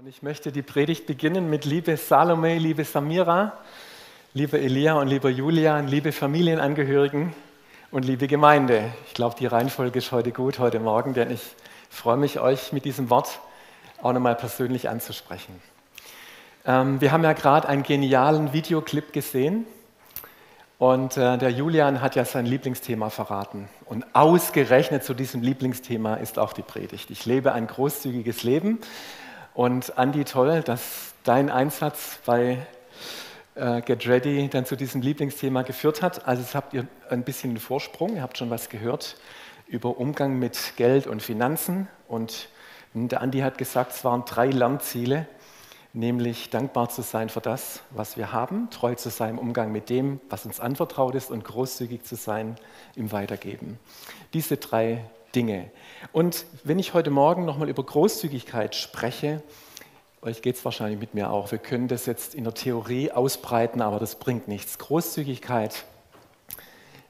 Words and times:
Und 0.00 0.06
ich 0.06 0.22
möchte 0.22 0.50
die 0.50 0.62
Predigt 0.62 1.04
beginnen 1.04 1.50
mit 1.50 1.66
liebe 1.66 1.94
Salome, 1.98 2.56
liebe 2.56 2.84
Samira, 2.84 3.52
liebe 4.32 4.58
Elia 4.58 4.94
und 4.94 5.08
lieber 5.08 5.28
Julian, 5.28 5.88
liebe 5.88 6.10
Familienangehörigen 6.10 7.34
und 7.90 8.06
liebe 8.06 8.26
Gemeinde. 8.26 8.94
Ich 9.06 9.12
glaube, 9.12 9.36
die 9.38 9.44
Reihenfolge 9.44 9.98
ist 9.98 10.10
heute 10.10 10.32
gut, 10.32 10.58
heute 10.58 10.80
Morgen, 10.80 11.12
denn 11.12 11.30
ich 11.30 11.42
freue 11.90 12.16
mich, 12.16 12.40
euch 12.40 12.72
mit 12.72 12.86
diesem 12.86 13.10
Wort 13.10 13.40
auch 14.00 14.14
nochmal 14.14 14.36
persönlich 14.36 14.88
anzusprechen. 14.88 15.60
Ähm, 16.64 17.02
wir 17.02 17.12
haben 17.12 17.22
ja 17.22 17.34
gerade 17.34 17.68
einen 17.68 17.82
genialen 17.82 18.54
Videoclip 18.54 19.12
gesehen 19.12 19.66
und 20.78 21.18
äh, 21.18 21.36
der 21.36 21.50
Julian 21.50 22.00
hat 22.00 22.16
ja 22.16 22.24
sein 22.24 22.46
Lieblingsthema 22.46 23.10
verraten. 23.10 23.68
Und 23.84 24.06
ausgerechnet 24.14 25.04
zu 25.04 25.12
diesem 25.12 25.42
Lieblingsthema 25.42 26.14
ist 26.14 26.38
auch 26.38 26.54
die 26.54 26.62
Predigt. 26.62 27.10
Ich 27.10 27.26
lebe 27.26 27.52
ein 27.52 27.66
großzügiges 27.66 28.44
Leben. 28.44 28.78
Und 29.54 29.98
Andi, 29.98 30.24
toll, 30.24 30.62
dass 30.62 31.14
dein 31.24 31.50
Einsatz 31.50 32.18
bei 32.24 32.66
äh, 33.54 33.80
Get 33.82 34.06
Ready 34.06 34.48
dann 34.48 34.64
zu 34.64 34.76
diesem 34.76 35.02
Lieblingsthema 35.02 35.62
geführt 35.62 36.02
hat. 36.02 36.26
Also 36.26 36.42
jetzt 36.42 36.54
habt 36.54 36.72
ihr 36.74 36.86
ein 37.08 37.24
bisschen 37.24 37.50
einen 37.50 37.58
Vorsprung, 37.58 38.16
ihr 38.16 38.22
habt 38.22 38.38
schon 38.38 38.50
was 38.50 38.68
gehört 38.68 39.16
über 39.66 39.98
Umgang 39.98 40.38
mit 40.38 40.74
Geld 40.76 41.06
und 41.06 41.22
Finanzen. 41.22 41.88
Und 42.08 42.48
der 42.94 43.20
Andi 43.20 43.40
hat 43.40 43.58
gesagt, 43.58 43.92
es 43.92 44.04
waren 44.04 44.24
drei 44.24 44.48
Lernziele, 44.48 45.26
nämlich 45.92 46.50
dankbar 46.50 46.88
zu 46.88 47.02
sein 47.02 47.28
für 47.28 47.40
das, 47.40 47.82
was 47.90 48.16
wir 48.16 48.32
haben, 48.32 48.68
treu 48.70 48.94
zu 48.94 49.10
sein 49.10 49.30
im 49.30 49.38
Umgang 49.38 49.72
mit 49.72 49.88
dem, 49.88 50.20
was 50.28 50.44
uns 50.46 50.60
anvertraut 50.60 51.14
ist 51.14 51.30
und 51.30 51.44
großzügig 51.44 52.02
zu 52.02 52.16
sein 52.16 52.56
im 52.96 53.12
Weitergeben. 53.12 53.78
Diese 54.32 54.56
drei 54.56 55.04
Dinge. 55.34 55.70
Und 56.12 56.44
wenn 56.64 56.78
ich 56.78 56.94
heute 56.94 57.10
Morgen 57.10 57.44
nochmal 57.44 57.68
über 57.68 57.82
Großzügigkeit 57.82 58.74
spreche, 58.74 59.42
euch 60.22 60.42
geht 60.42 60.56
es 60.56 60.64
wahrscheinlich 60.64 61.00
mit 61.00 61.14
mir 61.14 61.30
auch, 61.30 61.50
wir 61.50 61.58
können 61.58 61.88
das 61.88 62.06
jetzt 62.06 62.34
in 62.34 62.44
der 62.44 62.54
Theorie 62.54 63.10
ausbreiten, 63.10 63.80
aber 63.80 63.98
das 63.98 64.16
bringt 64.16 64.48
nichts. 64.48 64.78
Großzügigkeit, 64.78 65.84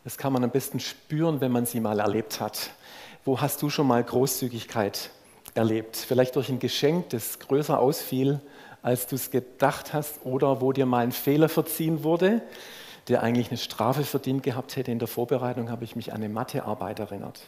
das 0.04 0.16
kann 0.16 0.32
man 0.32 0.44
am 0.44 0.50
besten 0.50 0.80
spüren, 0.80 1.40
wenn 1.40 1.50
man 1.50 1.66
sie 1.66 1.80
mal 1.80 1.98
erlebt 1.98 2.40
hat. 2.40 2.70
Wo 3.24 3.40
hast 3.40 3.62
du 3.62 3.70
schon 3.70 3.86
mal 3.86 4.02
Großzügigkeit 4.02 5.10
erlebt? 5.54 5.96
Vielleicht 5.96 6.36
durch 6.36 6.50
ein 6.50 6.58
Geschenk, 6.58 7.10
das 7.10 7.38
größer 7.38 7.78
ausfiel, 7.78 8.40
als 8.82 9.06
du 9.06 9.16
es 9.16 9.30
gedacht 9.30 9.92
hast, 9.92 10.24
oder 10.24 10.60
wo 10.60 10.72
dir 10.72 10.86
mal 10.86 11.02
ein 11.02 11.12
Fehler 11.12 11.48
verziehen 11.48 12.04
wurde, 12.04 12.42
der 13.08 13.22
eigentlich 13.22 13.48
eine 13.48 13.58
Strafe 13.58 14.04
verdient 14.04 14.42
gehabt 14.42 14.76
hätte. 14.76 14.92
In 14.92 15.00
der 15.00 15.08
Vorbereitung 15.08 15.70
habe 15.70 15.84
ich 15.84 15.96
mich 15.96 16.12
an 16.12 16.18
eine 16.18 16.28
Mathearbeit 16.28 17.00
erinnert 17.00 17.42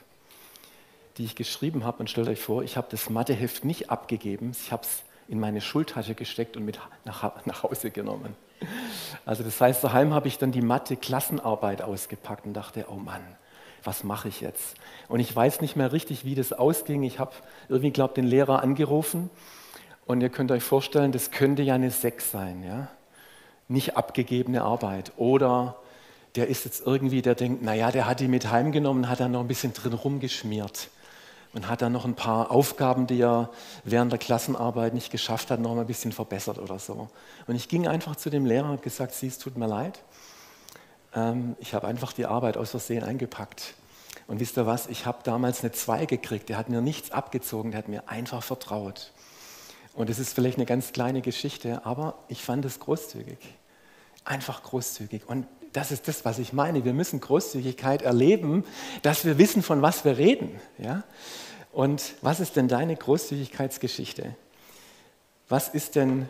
die 1.18 1.24
ich 1.24 1.36
geschrieben 1.36 1.84
habe. 1.84 1.98
Und 2.00 2.10
stellt 2.10 2.28
euch 2.28 2.40
vor, 2.40 2.62
ich 2.62 2.76
habe 2.76 2.88
das 2.90 3.10
Matheheft 3.10 3.64
nicht 3.64 3.90
abgegeben, 3.90 4.52
ich 4.52 4.72
habe 4.72 4.82
es 4.82 5.02
in 5.28 5.40
meine 5.40 5.60
Schultasche 5.60 6.14
gesteckt 6.14 6.56
und 6.56 6.64
mit 6.64 6.78
nach, 7.04 7.46
nach 7.46 7.62
Hause 7.62 7.90
genommen. 7.90 8.36
Also 9.24 9.42
das 9.42 9.60
heißt, 9.60 9.82
daheim 9.82 10.12
habe 10.12 10.28
ich 10.28 10.38
dann 10.38 10.52
die 10.52 10.62
Mathe-Klassenarbeit 10.62 11.82
ausgepackt 11.82 12.46
und 12.46 12.54
dachte, 12.54 12.86
oh 12.90 12.96
Mann, 12.96 13.22
was 13.84 14.04
mache 14.04 14.28
ich 14.28 14.40
jetzt? 14.40 14.74
Und 15.08 15.20
ich 15.20 15.34
weiß 15.34 15.60
nicht 15.60 15.76
mehr 15.76 15.92
richtig, 15.92 16.24
wie 16.24 16.34
das 16.34 16.52
ausging. 16.52 17.02
Ich 17.02 17.18
habe 17.18 17.32
irgendwie, 17.68 17.90
glaube 17.90 18.14
den 18.14 18.26
Lehrer 18.26 18.62
angerufen 18.62 19.30
und 20.06 20.20
ihr 20.20 20.28
könnt 20.28 20.52
euch 20.52 20.62
vorstellen, 20.62 21.12
das 21.12 21.30
könnte 21.30 21.62
ja 21.62 21.74
eine 21.74 21.90
6 21.90 22.30
sein, 22.30 22.62
ja? 22.62 22.88
Nicht 23.68 23.96
abgegebene 23.96 24.62
Arbeit. 24.62 25.12
Oder 25.16 25.76
der 26.34 26.48
ist 26.48 26.64
jetzt 26.64 26.86
irgendwie, 26.86 27.22
der 27.22 27.34
denkt, 27.34 27.62
naja, 27.62 27.90
der 27.90 28.06
hat 28.06 28.20
die 28.20 28.28
mit 28.28 28.50
heimgenommen, 28.50 29.08
hat 29.08 29.20
da 29.20 29.28
noch 29.28 29.40
ein 29.40 29.48
bisschen 29.48 29.72
drin 29.72 29.92
rumgeschmiert 29.92 30.88
und 31.52 31.68
hat 31.68 31.82
dann 31.82 31.92
noch 31.92 32.04
ein 32.04 32.14
paar 32.14 32.50
Aufgaben, 32.50 33.06
die 33.06 33.20
er 33.20 33.50
während 33.84 34.10
der 34.10 34.18
Klassenarbeit 34.18 34.94
nicht 34.94 35.10
geschafft 35.10 35.50
hat, 35.50 35.60
noch 35.60 35.74
mal 35.74 35.82
ein 35.82 35.86
bisschen 35.86 36.12
verbessert 36.12 36.58
oder 36.58 36.78
so. 36.78 37.08
Und 37.46 37.56
ich 37.56 37.68
ging 37.68 37.86
einfach 37.86 38.16
zu 38.16 38.30
dem 38.30 38.46
Lehrer 38.46 38.70
und 38.70 38.82
gesagt, 38.82 39.12
sie, 39.12 39.26
es 39.26 39.38
tut 39.38 39.56
mir 39.56 39.66
leid, 39.66 40.00
ähm, 41.14 41.56
ich 41.60 41.74
habe 41.74 41.86
einfach 41.86 42.12
die 42.12 42.26
Arbeit 42.26 42.56
aus 42.56 42.70
Versehen 42.70 43.04
eingepackt. 43.04 43.74
Und 44.26 44.40
wisst 44.40 44.56
ihr 44.56 44.66
was, 44.66 44.86
ich 44.86 45.04
habe 45.04 45.18
damals 45.24 45.62
eine 45.62 45.72
2 45.72 46.06
gekriegt, 46.06 46.48
der 46.48 46.56
hat 46.56 46.68
mir 46.68 46.80
nichts 46.80 47.10
abgezogen, 47.10 47.72
der 47.72 47.78
hat 47.78 47.88
mir 47.88 48.08
einfach 48.08 48.42
vertraut. 48.42 49.12
Und 49.94 50.08
es 50.08 50.18
ist 50.18 50.32
vielleicht 50.34 50.56
eine 50.56 50.64
ganz 50.64 50.92
kleine 50.92 51.20
Geschichte, 51.20 51.84
aber 51.84 52.14
ich 52.28 52.42
fand 52.42 52.64
es 52.64 52.80
großzügig. 52.80 53.38
Einfach 54.24 54.62
großzügig. 54.62 55.28
Und 55.28 55.46
das 55.72 55.90
ist 55.90 56.08
das, 56.08 56.24
was 56.24 56.38
ich 56.38 56.52
meine. 56.52 56.84
Wir 56.84 56.92
müssen 56.92 57.20
Großzügigkeit 57.20 58.02
erleben, 58.02 58.64
dass 59.02 59.24
wir 59.24 59.38
wissen, 59.38 59.62
von 59.62 59.82
was 59.82 60.04
wir 60.04 60.18
reden. 60.18 60.60
Ja? 60.78 61.04
Und 61.72 62.14
was 62.20 62.40
ist 62.40 62.56
denn 62.56 62.68
deine 62.68 62.94
Großzügigkeitsgeschichte? 62.94 64.36
Was 65.48 65.68
ist 65.68 65.96
denn 65.96 66.28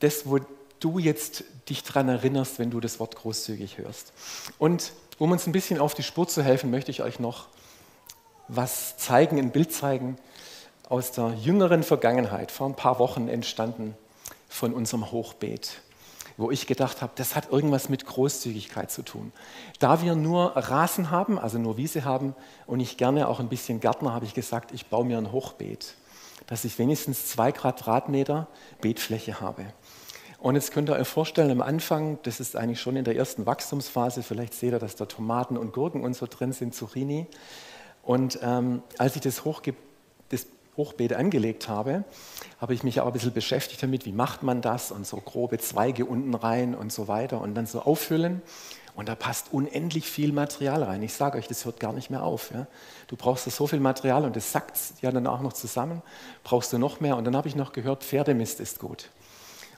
das, 0.00 0.26
wo 0.26 0.38
du 0.80 0.98
jetzt 0.98 1.44
dich 1.68 1.82
daran 1.82 2.08
erinnerst, 2.08 2.58
wenn 2.58 2.70
du 2.70 2.80
das 2.80 2.98
Wort 3.00 3.16
großzügig 3.16 3.78
hörst? 3.78 4.12
Und 4.58 4.92
um 5.18 5.32
uns 5.32 5.46
ein 5.46 5.52
bisschen 5.52 5.78
auf 5.78 5.94
die 5.94 6.02
Spur 6.02 6.28
zu 6.28 6.42
helfen, 6.42 6.70
möchte 6.70 6.90
ich 6.90 7.02
euch 7.02 7.20
noch 7.20 7.48
was 8.48 8.96
zeigen, 8.96 9.38
ein 9.38 9.50
Bild 9.50 9.72
zeigen 9.72 10.16
aus 10.88 11.12
der 11.12 11.34
jüngeren 11.34 11.82
Vergangenheit, 11.82 12.50
vor 12.50 12.66
ein 12.66 12.76
paar 12.76 12.98
Wochen 12.98 13.28
entstanden 13.28 13.94
von 14.48 14.72
unserem 14.72 15.10
Hochbeet 15.10 15.82
wo 16.38 16.52
ich 16.52 16.68
gedacht 16.68 17.02
habe, 17.02 17.12
das 17.16 17.34
hat 17.34 17.50
irgendwas 17.50 17.88
mit 17.88 18.06
Großzügigkeit 18.06 18.90
zu 18.90 19.02
tun. 19.02 19.32
Da 19.80 20.02
wir 20.02 20.14
nur 20.14 20.56
Rasen 20.56 21.10
haben, 21.10 21.38
also 21.38 21.58
nur 21.58 21.76
Wiese 21.76 22.04
haben 22.04 22.34
und 22.66 22.78
ich 22.78 22.96
gerne 22.96 23.28
auch 23.28 23.40
ein 23.40 23.48
bisschen 23.48 23.80
Gärtner, 23.80 24.14
habe 24.14 24.24
ich 24.24 24.34
gesagt, 24.34 24.72
ich 24.72 24.86
baue 24.86 25.04
mir 25.04 25.18
ein 25.18 25.32
Hochbeet, 25.32 25.96
dass 26.46 26.64
ich 26.64 26.78
wenigstens 26.78 27.26
zwei 27.26 27.50
Quadratmeter 27.50 28.46
Beetfläche 28.80 29.40
habe. 29.40 29.66
Und 30.38 30.54
jetzt 30.54 30.70
könnt 30.70 30.88
ihr 30.88 30.94
euch 30.94 31.08
vorstellen, 31.08 31.50
am 31.50 31.60
Anfang, 31.60 32.20
das 32.22 32.38
ist 32.38 32.54
eigentlich 32.54 32.80
schon 32.80 32.94
in 32.94 33.04
der 33.04 33.16
ersten 33.16 33.44
Wachstumsphase, 33.44 34.22
vielleicht 34.22 34.54
seht 34.54 34.72
ihr, 34.72 34.78
dass 34.78 34.94
da 34.94 35.06
Tomaten 35.06 35.56
und 35.56 35.72
Gurken 35.72 36.04
und 36.04 36.14
so 36.14 36.26
drin 36.26 36.52
sind, 36.52 36.72
Zucchini. 36.72 37.26
Und 38.04 38.38
ähm, 38.42 38.82
als 38.96 39.16
ich 39.16 39.22
das, 39.22 39.44
Hochge 39.44 39.74
das 40.28 40.46
Hochbeet 40.78 41.12
angelegt 41.12 41.68
habe, 41.68 42.04
habe 42.58 42.72
ich 42.72 42.82
mich 42.82 43.00
auch 43.02 43.06
ein 43.06 43.12
bisschen 43.12 43.34
beschäftigt 43.34 43.82
damit, 43.82 44.06
wie 44.06 44.12
macht 44.12 44.42
man 44.42 44.62
das 44.62 44.90
und 44.90 45.06
so 45.06 45.18
grobe 45.18 45.58
Zweige 45.58 46.06
unten 46.06 46.34
rein 46.34 46.74
und 46.74 46.90
so 46.90 47.08
weiter 47.08 47.42
und 47.42 47.54
dann 47.54 47.66
so 47.66 47.82
auffüllen. 47.82 48.40
Und 48.94 49.08
da 49.08 49.14
passt 49.14 49.52
unendlich 49.52 50.06
viel 50.10 50.32
Material 50.32 50.82
rein. 50.82 51.02
Ich 51.02 51.12
sage 51.12 51.38
euch, 51.38 51.46
das 51.46 51.64
hört 51.64 51.78
gar 51.78 51.92
nicht 51.92 52.10
mehr 52.10 52.24
auf. 52.24 52.50
Ja? 52.52 52.66
Du 53.06 53.14
brauchst 53.14 53.48
so 53.48 53.66
viel 53.66 53.78
Material 53.78 54.24
und 54.24 54.34
das 54.34 54.50
sackt 54.50 54.76
ja 55.02 55.12
dann 55.12 55.26
auch 55.28 55.40
noch 55.40 55.52
zusammen. 55.52 56.02
Brauchst 56.42 56.72
du 56.72 56.78
noch 56.78 56.98
mehr. 56.98 57.16
Und 57.16 57.24
dann 57.24 57.36
habe 57.36 57.46
ich 57.46 57.54
noch 57.54 57.72
gehört, 57.72 58.02
Pferdemist 58.02 58.58
ist 58.58 58.80
gut. 58.80 59.10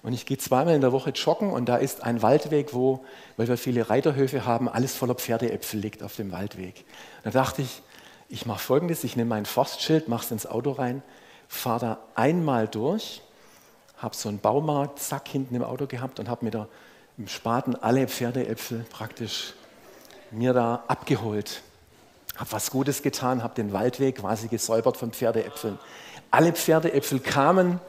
Und 0.02 0.14
ich 0.14 0.24
gehe 0.24 0.38
zweimal 0.38 0.74
in 0.74 0.80
der 0.80 0.92
Woche 0.92 1.10
joggen 1.10 1.50
und 1.50 1.68
da 1.68 1.76
ist 1.76 2.02
ein 2.02 2.22
Waldweg, 2.22 2.72
wo, 2.72 3.04
weil 3.36 3.48
wir 3.48 3.58
viele 3.58 3.90
Reiterhöfe 3.90 4.46
haben, 4.46 4.68
alles 4.68 4.94
voller 4.94 5.14
Pferdeäpfel 5.14 5.78
liegt 5.78 6.02
auf 6.02 6.16
dem 6.16 6.32
Waldweg. 6.32 6.86
Da 7.22 7.30
dachte 7.30 7.60
ich, 7.60 7.82
ich 8.30 8.46
mache 8.46 8.60
folgendes, 8.60 9.04
ich 9.04 9.16
nehme 9.16 9.30
mein 9.30 9.44
Forstschild, 9.44 10.08
mache 10.08 10.24
es 10.24 10.30
ins 10.30 10.46
Auto 10.46 10.70
rein, 10.70 11.02
fahre 11.48 11.80
da 11.80 11.98
einmal 12.14 12.68
durch, 12.68 13.22
habe 13.98 14.14
so 14.14 14.28
einen 14.28 14.38
Baumarkt, 14.38 15.00
Sack 15.00 15.28
hinten 15.28 15.56
im 15.56 15.64
Auto 15.64 15.86
gehabt 15.86 16.20
und 16.20 16.28
habe 16.28 16.44
mir 16.44 16.52
da 16.52 16.68
im 17.18 17.26
Spaten 17.26 17.74
alle 17.74 18.06
Pferdeäpfel 18.06 18.86
praktisch 18.88 19.52
mir 20.30 20.52
da 20.52 20.84
abgeholt. 20.86 21.62
Habe 22.36 22.52
was 22.52 22.70
Gutes 22.70 23.02
getan, 23.02 23.42
habe 23.42 23.54
den 23.54 23.72
Waldweg 23.72 24.18
quasi 24.18 24.46
gesäubert 24.46 24.96
von 24.96 25.10
Pferdeäpfeln. 25.10 25.78
Alle 26.30 26.52
Pferdeäpfel 26.52 27.18
kamen 27.18 27.80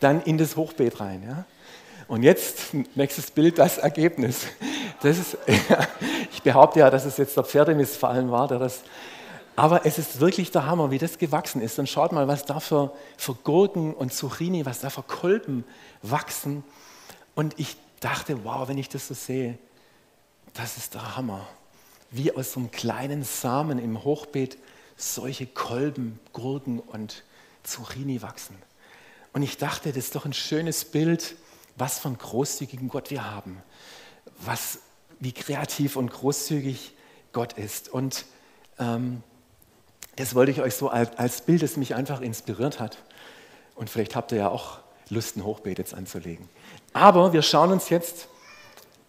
dann 0.00 0.22
in 0.22 0.38
das 0.38 0.56
Hochbeet 0.56 0.98
rein. 0.98 1.22
Ja? 1.22 1.44
Und 2.08 2.22
jetzt, 2.22 2.74
nächstes 2.94 3.30
Bild, 3.30 3.58
das 3.58 3.76
Ergebnis. 3.78 4.46
Das 5.02 5.18
ist, 5.18 5.36
ich 6.32 6.42
behaupte 6.42 6.80
ja, 6.80 6.90
dass 6.90 7.04
es 7.04 7.18
jetzt 7.18 7.36
der 7.36 7.44
allem 8.08 8.30
war, 8.30 8.48
der 8.48 8.58
das 8.58 8.82
aber 9.60 9.84
es 9.84 9.98
ist 9.98 10.20
wirklich 10.20 10.50
der 10.50 10.64
Hammer, 10.64 10.90
wie 10.90 10.96
das 10.96 11.18
gewachsen 11.18 11.60
ist. 11.60 11.78
Und 11.78 11.86
schaut 11.86 12.12
mal, 12.12 12.26
was 12.26 12.46
da 12.46 12.60
für, 12.60 12.94
für 13.18 13.34
Gurken 13.34 13.92
und 13.92 14.10
Zucchini, 14.10 14.64
was 14.64 14.80
da 14.80 14.88
für 14.88 15.02
Kolben 15.02 15.64
wachsen. 16.00 16.64
Und 17.34 17.58
ich 17.58 17.76
dachte, 18.00 18.42
wow, 18.42 18.66
wenn 18.68 18.78
ich 18.78 18.88
das 18.88 19.08
so 19.08 19.12
sehe, 19.12 19.58
das 20.54 20.78
ist 20.78 20.94
der 20.94 21.14
Hammer. 21.14 21.46
Wie 22.10 22.34
aus 22.34 22.52
so 22.52 22.60
einem 22.60 22.70
kleinen 22.70 23.22
Samen 23.22 23.78
im 23.78 24.02
Hochbeet 24.02 24.56
solche 24.96 25.46
Kolben, 25.46 26.18
Gurken 26.32 26.80
und 26.80 27.22
Zucchini 27.62 28.22
wachsen. 28.22 28.56
Und 29.34 29.42
ich 29.42 29.58
dachte, 29.58 29.90
das 29.90 30.04
ist 30.04 30.14
doch 30.14 30.24
ein 30.24 30.32
schönes 30.32 30.86
Bild, 30.86 31.36
was 31.76 31.98
für 31.98 32.08
einen 32.08 32.16
großzügigen 32.16 32.88
Gott 32.88 33.10
wir 33.10 33.30
haben. 33.30 33.62
Was, 34.38 34.78
wie 35.18 35.32
kreativ 35.32 35.96
und 35.96 36.10
großzügig 36.10 36.94
Gott 37.34 37.52
ist. 37.58 37.90
Und 37.90 38.24
ähm, 38.78 39.22
das 40.16 40.34
wollte 40.34 40.50
ich 40.50 40.60
euch 40.60 40.74
so 40.74 40.88
als 40.88 41.42
Bild, 41.42 41.62
das 41.62 41.76
mich 41.76 41.94
einfach 41.94 42.20
inspiriert 42.20 42.80
hat. 42.80 42.98
Und 43.74 43.88
vielleicht 43.88 44.16
habt 44.16 44.32
ihr 44.32 44.38
ja 44.38 44.48
auch 44.48 44.78
Lust, 45.08 45.36
ein 45.36 45.44
Hochbeet 45.44 45.78
jetzt 45.78 45.94
anzulegen. 45.94 46.48
Aber 46.92 47.32
wir 47.32 47.42
schauen 47.42 47.72
uns 47.72 47.88
jetzt 47.88 48.28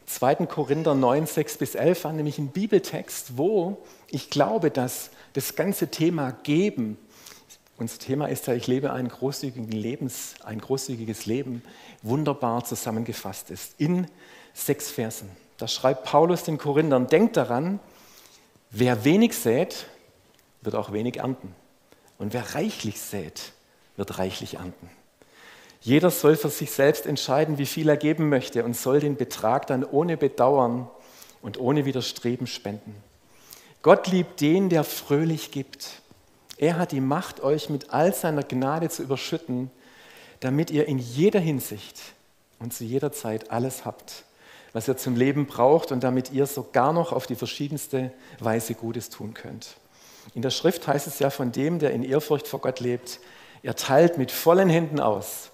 2. 0.06 0.48
Korinther 0.48 0.96
9, 0.96 1.26
6 1.26 1.58
bis 1.58 1.76
11 1.76 2.06
an, 2.06 2.16
nämlich 2.16 2.38
einen 2.38 2.50
Bibeltext, 2.50 3.38
wo 3.38 3.78
ich 4.10 4.30
glaube, 4.30 4.72
dass 4.72 5.10
das 5.34 5.56
ganze 5.56 5.90
Thema 5.90 6.32
Geben 6.44 6.98
unser 7.82 7.98
Thema 7.98 8.28
ist 8.28 8.46
ja, 8.46 8.54
ich 8.54 8.68
lebe 8.68 8.94
ein, 8.94 9.08
großzügigen 9.08 9.72
Lebens, 9.72 10.36
ein 10.44 10.62
großzügiges 10.62 11.26
Leben, 11.26 11.64
wunderbar 12.04 12.64
zusammengefasst 12.64 13.50
ist 13.50 13.74
in 13.80 14.06
sechs 14.54 14.92
Versen. 14.92 15.32
Da 15.58 15.68
schreibt 15.68 16.04
Paulus 16.04 16.44
den 16.44 16.60
Korinthern, 16.60 17.08
denkt 17.08 17.38
daran, 17.38 17.80
wer 18.70 19.04
wenig 19.04 19.36
sät, 19.36 19.88
wird 20.62 20.76
auch 20.76 20.92
wenig 20.92 21.18
ernten. 21.18 21.54
Und 22.18 22.34
wer 22.34 22.56
reichlich 22.56 23.00
sät, 23.00 23.54
wird 23.98 24.20
reichlich 24.20 24.56
ernten. 24.56 24.90
Jeder 25.82 26.12
soll 26.12 26.36
für 26.36 26.50
sich 26.50 26.72
selbst 26.72 27.08
entscheiden, 27.08 27.58
wie 27.58 27.66
viel 27.66 27.90
er 27.90 27.98
geben 27.98 28.30
möchte 28.30 28.64
und 28.64 28.76
soll 28.76 29.00
den 29.00 29.16
Betrag 29.16 29.66
dann 29.66 29.84
ohne 29.84 30.16
Bedauern 30.16 30.88
und 31.42 31.60
ohne 31.60 31.86
Widerstreben 31.86 32.46
spenden. 32.46 32.96
Gott 33.82 34.08
liebt 34.08 34.42
den, 34.42 34.70
der 34.70 34.84
fröhlich 34.84 35.50
gibt. 35.50 36.02
Er 36.58 36.78
hat 36.78 36.92
die 36.92 37.02
Macht, 37.02 37.42
euch 37.42 37.72
mit 37.72 37.90
all 37.90 38.14
seiner 38.14 38.44
Gnade 38.44 38.90
zu 38.90 39.02
überschütten, 39.02 39.72
damit 40.40 40.70
ihr 40.70 40.88
in 40.88 41.00
jeder 41.00 41.40
Hinsicht 41.40 42.00
und 42.60 42.74
zu 42.74 42.84
jeder 42.84 43.12
Zeit 43.12 43.50
alles 43.50 43.84
habt, 43.84 44.26
was 44.74 44.88
ihr 44.88 44.98
zum 44.98 45.16
Leben 45.16 45.48
braucht 45.48 45.92
und 45.92 46.04
damit 46.04 46.32
ihr 46.32 46.46
sogar 46.46 46.94
noch 46.94 47.12
auf 47.12 47.26
die 47.26 47.36
verschiedenste 47.36 48.12
Weise 48.40 48.76
Gutes 48.76 49.10
tun 49.10 49.34
könnt. 49.34 49.78
In 50.36 50.42
der 50.42 50.50
Schrift 50.50 50.88
heißt 50.88 51.08
es 51.08 51.20
ja 51.20 51.30
von 51.30 51.52
dem, 51.52 51.80
der 51.80 51.92
in 51.92 52.04
Ehrfurcht 52.04 52.48
vor 52.48 52.62
Gott 52.62 52.80
lebt, 52.80 53.20
er 53.64 53.76
teilt 53.76 54.18
mit 54.18 54.32
vollen 54.32 54.70
Händen 54.70 55.00
aus 55.00 55.52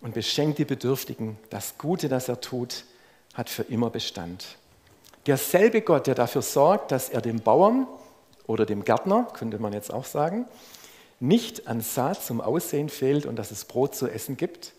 und 0.00 0.14
beschenkt 0.14 0.58
die 0.58 0.64
Bedürftigen. 0.64 1.38
Das 1.50 1.78
Gute, 1.78 2.08
das 2.08 2.28
er 2.28 2.40
tut, 2.40 2.84
hat 3.34 3.48
für 3.48 3.62
immer 3.62 3.90
Bestand. 3.90 4.56
Derselbe 5.26 5.82
Gott, 5.82 6.06
der 6.06 6.14
dafür 6.14 6.42
sorgt, 6.42 6.90
dass 6.90 7.10
er 7.10 7.20
dem 7.20 7.40
Bauern 7.40 7.86
oder 8.46 8.66
dem 8.66 8.84
Gärtner, 8.84 9.28
könnte 9.34 9.58
man 9.58 9.72
jetzt 9.72 9.92
auch 9.92 10.04
sagen, 10.04 10.46
nicht 11.20 11.68
an 11.68 11.80
Saat 11.80 12.24
zum 12.24 12.40
Aussehen 12.40 12.88
fehlt 12.88 13.26
und 13.26 13.36
dass 13.36 13.50
es 13.50 13.64
Brot 13.64 13.94
zu 13.94 14.08
essen 14.08 14.36
gibt, 14.36 14.72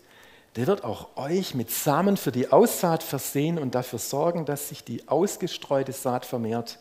der 0.55 0.67
wird 0.67 0.83
auch 0.83 1.15
euch 1.15 1.53
mit 1.53 1.69
Samen 1.69 2.17
für 2.17 2.31
die 2.31 2.51
Aussaat 2.51 3.03
versehen 3.03 3.59
und 3.59 3.75
dafür 3.75 3.99
sorgen, 3.99 4.45
dass 4.45 4.69
sich 4.69 4.83
die 4.83 5.07
ausgestreute 5.07 5.91
Saat 5.91 6.25
vermehrt 6.25 6.79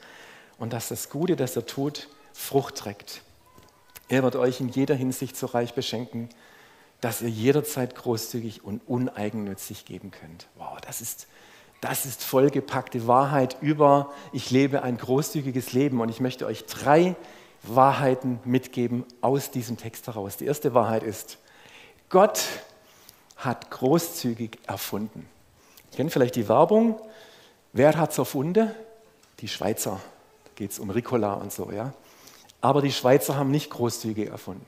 und 0.58 0.72
dass 0.72 0.88
das 0.88 1.10
Gute, 1.10 1.36
das 1.36 1.54
er 1.54 1.66
tut, 1.66 2.08
Frucht 2.38 2.76
trägt. 2.76 3.22
Er 4.08 4.22
wird 4.22 4.36
euch 4.36 4.60
in 4.60 4.68
jeder 4.68 4.94
Hinsicht 4.94 5.36
so 5.36 5.46
reich 5.46 5.74
beschenken, 5.74 6.30
dass 7.00 7.20
ihr 7.20 7.28
jederzeit 7.28 7.94
großzügig 7.96 8.64
und 8.64 8.80
uneigennützig 8.86 9.84
geben 9.84 10.12
könnt. 10.12 10.46
Wow, 10.56 10.80
das 10.80 11.00
ist, 11.00 11.26
das 11.80 12.06
ist 12.06 12.22
vollgepackte 12.22 13.06
Wahrheit 13.06 13.58
über, 13.60 14.14
ich 14.32 14.50
lebe 14.50 14.82
ein 14.82 14.96
großzügiges 14.96 15.72
Leben 15.72 16.00
und 16.00 16.08
ich 16.08 16.20
möchte 16.20 16.46
euch 16.46 16.64
drei 16.64 17.16
Wahrheiten 17.64 18.38
mitgeben 18.44 19.04
aus 19.20 19.50
diesem 19.50 19.76
Text 19.76 20.06
heraus. 20.06 20.36
Die 20.36 20.46
erste 20.46 20.72
Wahrheit 20.72 21.02
ist, 21.02 21.38
Gott 22.08 22.44
hat 23.36 23.70
großzügig 23.70 24.60
erfunden. 24.66 25.28
Ihr 25.90 25.96
kennt 25.96 26.12
vielleicht 26.12 26.36
die 26.36 26.48
Werbung. 26.48 26.98
Wer 27.72 27.98
hat 27.98 28.12
es 28.12 28.18
erfunden? 28.18 28.70
Die 29.40 29.48
Schweizer. 29.48 30.00
Da 30.44 30.50
geht 30.54 30.70
es 30.70 30.78
um 30.78 30.88
Ricola 30.88 31.34
und 31.34 31.52
so, 31.52 31.70
ja. 31.72 31.92
Aber 32.60 32.82
die 32.82 32.92
Schweizer 32.92 33.36
haben 33.36 33.50
nicht 33.50 33.70
großzügig 33.70 34.28
erfunden. 34.28 34.66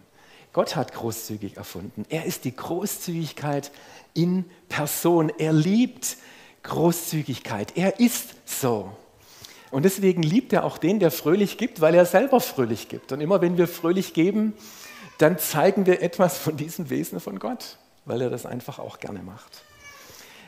Gott 0.53 0.75
hat 0.77 0.93
großzügig 0.93 1.57
erfunden. 1.57 2.05
Er 2.09 2.25
ist 2.25 2.45
die 2.45 2.55
Großzügigkeit 2.55 3.71
in 4.15 4.45
Person. 4.69 5.31
Er 5.39 5.53
liebt 5.53 6.17
Großzügigkeit. 6.63 7.77
Er 7.77 8.01
ist 8.01 8.35
so. 8.47 8.91
Und 9.71 9.85
deswegen 9.85 10.23
liebt 10.23 10.53
er 10.53 10.65
auch 10.65 10.79
den, 10.79 10.99
der 10.99 11.13
fröhlich 11.13 11.57
gibt, 11.57 11.81
weil 11.81 11.95
er 11.95 12.05
selber 12.05 12.41
fröhlich 12.41 12.89
gibt. 12.89 13.13
Und 13.13 13.21
immer 13.21 13.41
wenn 13.41 13.57
wir 13.57 13.69
fröhlich 13.69 14.15
geben, 14.15 14.55
dann 15.19 15.39
zeigen 15.39 15.87
wir 15.87 16.03
etwas 16.03 16.39
von 16.39 16.57
diesem 16.57 16.91
Wesen 16.91 17.21
von 17.21 17.39
Gott, 17.39 17.79
weil 18.05 18.21
er 18.21 18.31
das 18.31 18.47
einfach 18.47 18.79
auch 18.79 18.99
gerne 18.99 19.23
macht. 19.23 19.63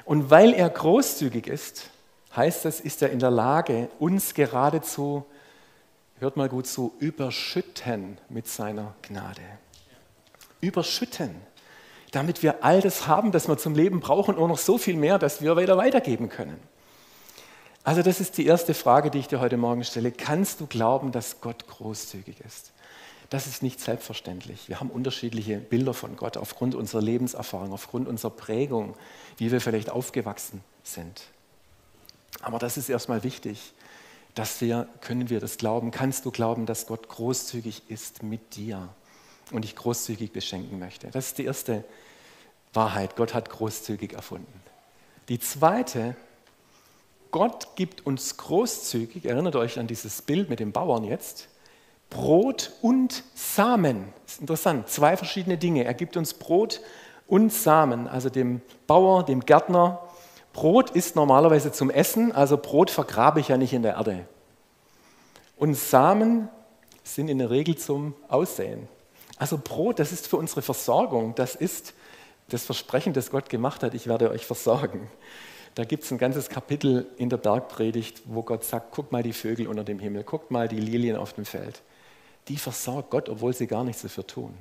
Und 0.04 0.30
weil 0.30 0.52
er 0.52 0.68
großzügig 0.68 1.46
ist, 1.46 1.90
heißt 2.34 2.64
das, 2.64 2.80
ist 2.80 3.02
er 3.02 3.10
in 3.10 3.20
der 3.20 3.30
Lage, 3.30 3.88
uns 4.00 4.34
geradezu, 4.34 5.24
hört 6.22 6.36
mal 6.36 6.48
gut 6.48 6.66
zu, 6.66 6.94
überschütten 6.98 8.18
mit 8.30 8.48
seiner 8.48 8.94
Gnade 9.02 9.42
überschütten, 10.62 11.34
damit 12.12 12.42
wir 12.42 12.64
all 12.64 12.80
das 12.80 13.06
haben, 13.06 13.32
das 13.32 13.48
wir 13.48 13.58
zum 13.58 13.74
Leben 13.74 14.00
brauchen 14.00 14.36
und 14.36 14.48
noch 14.48 14.58
so 14.58 14.78
viel 14.78 14.96
mehr, 14.96 15.18
dass 15.18 15.42
wir 15.42 15.56
weiter 15.56 15.76
weitergeben 15.76 16.30
können. 16.30 16.58
Also 17.84 18.02
das 18.02 18.20
ist 18.20 18.38
die 18.38 18.46
erste 18.46 18.72
Frage, 18.74 19.10
die 19.10 19.18
ich 19.18 19.26
dir 19.26 19.40
heute 19.40 19.56
Morgen 19.56 19.84
stelle. 19.84 20.12
Kannst 20.12 20.60
du 20.60 20.66
glauben, 20.66 21.10
dass 21.10 21.40
Gott 21.40 21.66
großzügig 21.66 22.40
ist? 22.46 22.70
Das 23.28 23.46
ist 23.46 23.62
nicht 23.62 23.80
selbstverständlich. 23.80 24.68
Wir 24.68 24.78
haben 24.78 24.90
unterschiedliche 24.90 25.56
Bilder 25.56 25.94
von 25.94 26.16
Gott 26.16 26.36
aufgrund 26.36 26.74
unserer 26.74 27.02
Lebenserfahrung, 27.02 27.72
aufgrund 27.72 28.06
unserer 28.06 28.30
Prägung, 28.30 28.94
wie 29.38 29.50
wir 29.50 29.60
vielleicht 29.60 29.90
aufgewachsen 29.90 30.62
sind. 30.84 31.22
Aber 32.40 32.58
das 32.58 32.76
ist 32.76 32.88
erstmal 32.88 33.24
wichtig, 33.24 33.72
dass 34.34 34.60
wir, 34.60 34.88
können 35.00 35.30
wir 35.30 35.40
das 35.40 35.58
glauben, 35.58 35.90
kannst 35.90 36.24
du 36.24 36.30
glauben, 36.30 36.66
dass 36.66 36.86
Gott 36.86 37.08
großzügig 37.08 37.82
ist 37.88 38.22
mit 38.22 38.56
dir? 38.56 38.88
und 39.52 39.62
dich 39.62 39.76
großzügig 39.76 40.32
beschenken 40.32 40.78
möchte. 40.78 41.08
Das 41.10 41.28
ist 41.28 41.38
die 41.38 41.44
erste 41.44 41.84
Wahrheit. 42.72 43.16
Gott 43.16 43.34
hat 43.34 43.50
großzügig 43.50 44.14
erfunden. 44.14 44.60
Die 45.28 45.38
zweite, 45.38 46.16
Gott 47.30 47.76
gibt 47.76 48.06
uns 48.06 48.36
großzügig, 48.36 49.26
erinnert 49.26 49.56
euch 49.56 49.78
an 49.78 49.86
dieses 49.86 50.22
Bild 50.22 50.48
mit 50.48 50.60
dem 50.60 50.72
Bauern 50.72 51.04
jetzt, 51.04 51.48
Brot 52.10 52.72
und 52.82 53.24
Samen. 53.34 54.12
Das 54.24 54.34
ist 54.34 54.40
interessant, 54.40 54.88
zwei 54.88 55.16
verschiedene 55.16 55.56
Dinge. 55.56 55.84
Er 55.84 55.94
gibt 55.94 56.16
uns 56.16 56.34
Brot 56.34 56.80
und 57.26 57.52
Samen, 57.52 58.06
also 58.06 58.28
dem 58.28 58.60
Bauer, 58.86 59.24
dem 59.24 59.40
Gärtner. 59.40 60.00
Brot 60.52 60.90
ist 60.90 61.16
normalerweise 61.16 61.72
zum 61.72 61.90
Essen, 61.90 62.32
also 62.32 62.56
Brot 62.56 62.90
vergrabe 62.90 63.40
ich 63.40 63.48
ja 63.48 63.56
nicht 63.56 63.72
in 63.72 63.82
der 63.82 63.94
Erde. 63.94 64.26
Und 65.56 65.74
Samen 65.74 66.48
sind 67.04 67.28
in 67.28 67.38
der 67.38 67.50
Regel 67.50 67.76
zum 67.76 68.14
Aussehen. 68.28 68.88
Also 69.38 69.58
Brot, 69.58 69.98
das 69.98 70.12
ist 70.12 70.28
für 70.28 70.36
unsere 70.36 70.62
Versorgung, 70.62 71.34
das 71.34 71.54
ist 71.54 71.94
das 72.48 72.64
Versprechen, 72.64 73.12
das 73.12 73.30
Gott 73.30 73.48
gemacht 73.48 73.82
hat, 73.82 73.94
ich 73.94 74.06
werde 74.06 74.30
euch 74.30 74.44
versorgen. 74.44 75.10
Da 75.74 75.84
gibt 75.84 76.04
es 76.04 76.10
ein 76.10 76.18
ganzes 76.18 76.50
Kapitel 76.50 77.06
in 77.16 77.30
der 77.30 77.38
Bergpredigt, 77.38 78.22
wo 78.26 78.42
Gott 78.42 78.62
sagt, 78.64 78.88
guck 78.90 79.10
mal 79.10 79.22
die 79.22 79.32
Vögel 79.32 79.66
unter 79.66 79.84
dem 79.84 79.98
Himmel, 79.98 80.22
guck 80.22 80.50
mal 80.50 80.68
die 80.68 80.80
Lilien 80.80 81.16
auf 81.16 81.32
dem 81.32 81.46
Feld. 81.46 81.80
Die 82.48 82.58
versorgt 82.58 83.10
Gott, 83.10 83.28
obwohl 83.28 83.54
sie 83.54 83.66
gar 83.66 83.84
nichts 83.84 84.02
dafür 84.02 84.26
tun. 84.26 84.54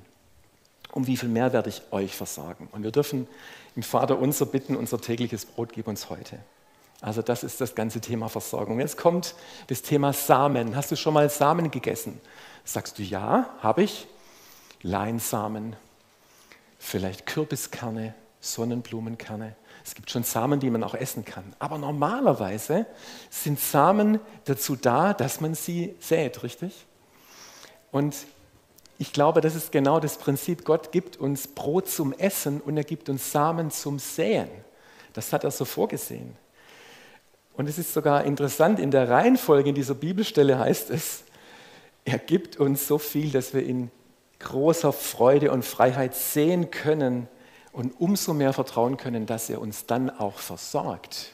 Um 0.91 1.07
wie 1.07 1.17
viel 1.17 1.29
mehr 1.29 1.53
werde 1.53 1.69
ich 1.69 1.81
euch 1.91 2.15
versorgen? 2.15 2.67
Und 2.71 2.83
wir 2.83 2.91
dürfen 2.91 3.27
im 3.75 3.83
Vater 3.83 4.19
unser 4.19 4.45
bitten, 4.45 4.75
unser 4.75 4.99
tägliches 4.99 5.45
Brot 5.45 5.71
gib 5.73 5.87
uns 5.87 6.09
heute. 6.09 6.39
Also 7.01 7.21
das 7.21 7.43
ist 7.43 7.59
das 7.59 7.73
ganze 7.73 7.99
Thema 7.99 8.29
Versorgung. 8.29 8.79
Jetzt 8.79 8.97
kommt 8.97 9.33
das 9.67 9.81
Thema 9.81 10.13
Samen. 10.13 10.75
Hast 10.75 10.91
du 10.91 10.95
schon 10.95 11.13
mal 11.13 11.29
Samen 11.29 11.71
gegessen? 11.71 12.19
Sagst 12.63 12.99
du 12.99 13.03
ja, 13.03 13.49
habe 13.61 13.83
ich. 13.83 14.07
Leinsamen, 14.83 15.75
vielleicht 16.79 17.25
Kürbiskerne, 17.25 18.15
Sonnenblumenkerne. 18.39 19.55
Es 19.83 19.95
gibt 19.95 20.11
schon 20.11 20.23
Samen, 20.23 20.59
die 20.59 20.69
man 20.69 20.83
auch 20.83 20.95
essen 20.95 21.25
kann. 21.25 21.55
Aber 21.59 21.77
normalerweise 21.77 22.85
sind 23.29 23.59
Samen 23.59 24.19
dazu 24.45 24.75
da, 24.75 25.13
dass 25.13 25.41
man 25.41 25.55
sie 25.55 25.95
sät, 25.99 26.43
richtig? 26.43 26.85
Und 27.91 28.15
ich 29.01 29.13
glaube, 29.13 29.41
das 29.41 29.55
ist 29.55 29.71
genau 29.71 29.99
das 29.99 30.19
Prinzip. 30.19 30.63
Gott 30.63 30.91
gibt 30.91 31.17
uns 31.17 31.47
Brot 31.47 31.89
zum 31.89 32.13
Essen 32.13 32.61
und 32.61 32.77
er 32.77 32.83
gibt 32.83 33.09
uns 33.09 33.31
Samen 33.31 33.71
zum 33.71 33.97
Säen. 33.97 34.47
Das 35.13 35.33
hat 35.33 35.43
er 35.43 35.49
so 35.49 35.65
vorgesehen. 35.65 36.37
Und 37.55 37.67
es 37.67 37.79
ist 37.79 37.95
sogar 37.95 38.25
interessant, 38.25 38.79
in 38.79 38.91
der 38.91 39.09
Reihenfolge 39.09 39.69
in 39.69 39.73
dieser 39.73 39.95
Bibelstelle 39.95 40.59
heißt 40.59 40.91
es, 40.91 41.23
er 42.05 42.19
gibt 42.19 42.57
uns 42.57 42.87
so 42.87 42.99
viel, 42.99 43.31
dass 43.31 43.55
wir 43.55 43.65
in 43.65 43.89
großer 44.37 44.93
Freude 44.93 45.51
und 45.51 45.65
Freiheit 45.65 46.13
sehen 46.13 46.69
können 46.69 47.27
und 47.71 47.99
umso 47.99 48.35
mehr 48.35 48.53
vertrauen 48.53 48.97
können, 48.97 49.25
dass 49.25 49.49
er 49.49 49.61
uns 49.61 49.87
dann 49.87 50.11
auch 50.11 50.37
versorgt. 50.37 51.33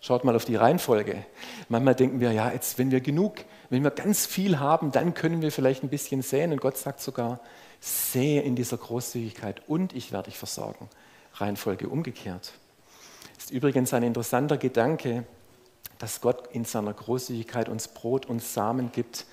Schaut 0.00 0.24
mal 0.24 0.34
auf 0.34 0.46
die 0.46 0.56
Reihenfolge. 0.56 1.26
Manchmal 1.68 1.94
denken 1.94 2.20
wir, 2.20 2.32
ja, 2.32 2.50
jetzt, 2.50 2.78
wenn 2.78 2.90
wir 2.90 3.02
genug, 3.02 3.34
wenn 3.70 3.84
wir 3.84 3.90
ganz 3.92 4.26
viel 4.26 4.58
haben, 4.58 4.92
dann 4.92 5.14
können 5.14 5.42
wir 5.42 5.52
vielleicht 5.52 5.82
ein 5.82 5.88
bisschen 5.88 6.22
säen. 6.22 6.52
Und 6.52 6.60
Gott 6.60 6.76
sagt 6.76 7.00
sogar, 7.00 7.40
sähe 7.80 8.42
in 8.42 8.56
dieser 8.56 8.76
Großzügigkeit 8.76 9.62
und 9.68 9.94
ich 9.94 10.12
werde 10.12 10.28
dich 10.28 10.38
versorgen. 10.38 10.88
Reihenfolge 11.34 11.88
umgekehrt. 11.88 12.52
Ist 13.38 13.50
übrigens 13.50 13.94
ein 13.94 14.02
interessanter 14.02 14.58
Gedanke, 14.58 15.24
dass 15.98 16.20
Gott 16.20 16.48
in 16.52 16.64
seiner 16.64 16.92
Großzügigkeit 16.92 17.68
uns 17.68 17.88
Brot 17.88 18.26
und 18.26 18.42
Samen 18.42 18.90
gibt. 18.90 19.26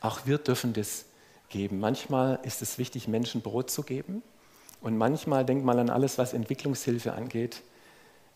Auch 0.00 0.26
wir 0.26 0.38
dürfen 0.38 0.74
das 0.74 1.06
geben. 1.48 1.80
Manchmal 1.80 2.38
ist 2.42 2.60
es 2.60 2.78
wichtig, 2.78 3.08
Menschen 3.08 3.40
Brot 3.40 3.70
zu 3.70 3.82
geben. 3.82 4.22
Und 4.80 4.96
manchmal 4.96 5.44
denkt 5.44 5.64
man 5.64 5.78
an 5.78 5.90
alles, 5.90 6.18
was 6.18 6.34
Entwicklungshilfe 6.34 7.14
angeht. 7.14 7.62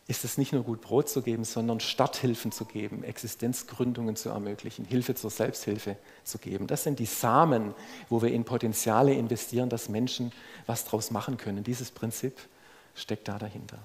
Ist 0.09 0.25
es 0.25 0.37
nicht 0.37 0.53
nur 0.53 0.65
gut, 0.65 0.81
Brot 0.81 1.09
zu 1.09 1.23
geben, 1.23 1.45
sondern 1.45 1.81
Starthilfen 1.81 2.51
zu 2.51 2.65
geben, 2.65 3.05
Existenzgründungen 3.05 4.17
zu 4.17 4.31
ermöglichen, 4.31 4.85
Hilfe 4.85 5.15
zur 5.15 5.31
Selbsthilfe 5.31 5.97
zu 6.25 6.39
geben. 6.39 6.67
Das 6.67 6.83
sind 6.83 6.99
die 6.99 7.07
Samen, 7.07 7.75
wo 8.09 8.21
wir 8.21 8.33
in 8.33 8.45
Potenziale 8.45 9.15
investieren, 9.15 9.69
dass 9.69 9.89
Menschen 9.89 10.33
was 10.67 10.85
draus 10.85 11.11
machen 11.11 11.37
können. 11.37 11.63
Dieses 11.63 11.91
Prinzip 11.91 12.39
steckt 12.95 13.29
da 13.29 13.39
dahinter. 13.39 13.79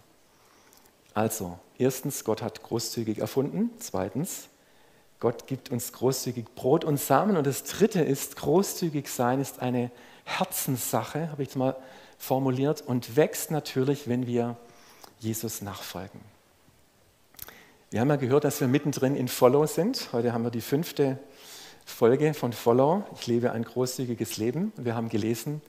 Also, 1.14 1.58
erstens, 1.78 2.24
Gott 2.24 2.42
hat 2.42 2.62
großzügig 2.64 3.20
erfunden. 3.20 3.72
Zweitens, 3.80 4.50
Gott 5.20 5.48
gibt 5.48 5.72
uns 5.72 5.94
großzügig 5.94 6.46
Brot 6.56 6.84
und 6.84 7.00
Samen. 7.00 7.38
Und 7.38 7.48
das 7.48 7.64
dritte 7.64 8.02
ist, 8.02 8.36
großzügig 8.36 9.08
sein 9.08 9.40
ist 9.40 9.62
eine 9.62 9.92
Herzenssache, 10.26 11.32
habe 11.32 11.42
ich 11.42 11.50
jetzt 11.50 11.56
mal 11.56 11.76
formuliert, 12.18 12.82
und 12.82 13.16
wächst 13.16 13.50
natürlich, 13.50 14.08
wenn 14.08 14.28
wir 14.28 14.58
Jesus 15.20 15.62
nachfolgen. 15.62 16.22
Wir 17.90 18.02
haben 18.02 18.10
ja 18.10 18.18
gehört, 18.18 18.44
dass 18.44 18.60
wir 18.60 18.68
mittendrin 18.68 19.16
in 19.16 19.28
Follow 19.28 19.66
sind. 19.66 20.10
Heute 20.12 20.34
haben 20.34 20.44
wir 20.44 20.52
die 20.52 20.62
fünfte 20.62 21.18
Folge 21.86 22.34
von 22.34 22.54
Follow. 22.54 23.04
Ich 23.16 23.28
lebe 23.28 23.52
ein 23.52 23.64
großzügiges 23.64 24.38
Leben. 24.38 24.74
Wir 24.76 24.94
haben 24.94 25.10
gelesen, 25.10 25.62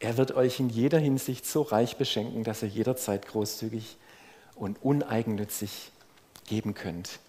er 0.00 0.16
wird 0.16 0.32
euch 0.32 0.58
in 0.58 0.70
jeder 0.70 0.98
Hinsicht 0.98 1.46
so 1.46 1.60
reich 1.60 1.98
beschenken, 1.98 2.42
dass 2.42 2.62
ihr 2.62 2.68
jederzeit 2.68 3.26
großzügig 3.28 3.98
und 4.54 4.82
uneigennützig 4.82 5.92
geben 6.48 6.72
könnt. 6.72 7.20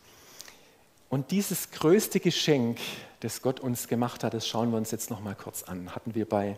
Und 1.09 1.31
dieses 1.31 1.71
größte 1.71 2.21
Geschenk, 2.21 2.79
das 3.19 3.41
Gott 3.41 3.59
uns 3.59 3.89
gemacht 3.89 4.23
hat, 4.23 4.33
das 4.33 4.47
schauen 4.47 4.71
wir 4.71 4.77
uns 4.77 4.91
jetzt 4.91 5.09
noch 5.09 5.19
mal 5.19 5.35
kurz 5.35 5.63
an. 5.63 5.93
Hatten 5.93 6.15
wir 6.15 6.27
bei 6.27 6.57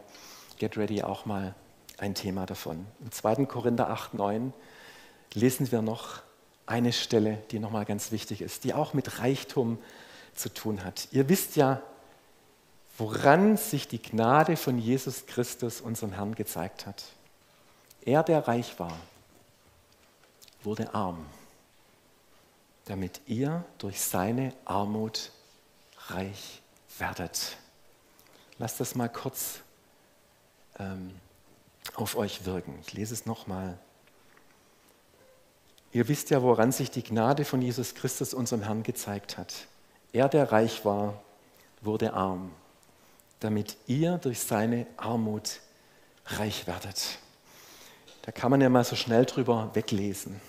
Get 0.60 0.78
Ready 0.78 1.02
auch 1.02 1.26
mal 1.26 1.56
ein 1.98 2.14
Thema 2.14 2.46
davon. 2.46 2.86
Im 3.02 3.12
2. 3.12 3.48
Korinther 3.48 3.90
8, 3.90 4.14
9 4.14 4.54
lesen 5.34 5.72
wir 5.72 5.82
noch 5.82 6.22
eine 6.66 6.94
Stelle, 6.94 7.44
die 7.52 7.60
nochmal 7.60 7.86
ganz 7.86 8.12
wichtig 8.12 8.42
ist, 8.42 8.64
die 8.64 8.74
auch 8.74 8.94
mit 8.94 9.20
Reichtum 9.20 9.78
zu 10.36 10.54
tun 10.54 10.84
hat. 10.84 11.08
Ihr 11.12 11.30
wisst 11.30 11.56
ja, 11.56 11.82
woran 12.98 13.58
sich 13.58 13.88
die 13.88 14.02
Gnade 14.02 14.56
von 14.56 14.78
Jesus 14.78 15.26
Christus, 15.26 15.82
unserem 15.82 16.14
Herrn, 16.14 16.36
gezeigt 16.36 16.86
hat. 16.86 17.04
Er, 18.06 18.24
der 18.24 18.48
reich 18.48 18.80
war, 18.80 18.96
wurde 20.64 20.94
arm, 20.94 21.26
damit 22.86 23.22
ihr 23.28 23.66
durch 23.78 24.02
seine 24.02 24.54
Armut 24.66 25.32
reich 26.08 26.62
werdet. 26.98 27.58
Lasst 28.58 28.80
das 28.80 28.96
mal 28.96 29.10
kurz 29.10 29.60
ähm, 30.80 31.12
auf 31.96 32.16
euch 32.16 32.46
wirken. 32.46 32.78
Ich 32.82 32.94
lese 32.94 33.14
es 33.14 33.26
nochmal. 33.26 33.78
Ihr 35.94 36.08
wisst 36.08 36.32
ja, 36.32 36.42
woran 36.42 36.72
sich 36.72 36.90
die 36.90 37.04
Gnade 37.04 37.46
von 37.46 37.62
Jesus 37.62 37.94
Christus, 37.94 38.34
unserem 38.34 38.64
Herrn, 38.64 38.82
gezeigt 38.82 39.38
hat. 39.38 39.54
Er, 40.12 40.28
der 40.28 40.52
reich 40.52 40.84
war, 40.86 41.22
wurde 41.82 42.14
arm, 42.14 42.52
damit 43.40 43.78
ihr 43.86 44.18
durch 44.18 44.40
seine 44.40 44.88
Armut 44.98 45.60
reich 46.26 46.66
werdet. 46.66 47.20
Da 48.24 48.32
kann 48.32 48.50
man 48.50 48.60
ja 48.60 48.70
mal 48.70 48.84
so 48.84 48.96
schnell 48.96 49.26
drüber 49.26 49.70
weglesen. 49.74 50.42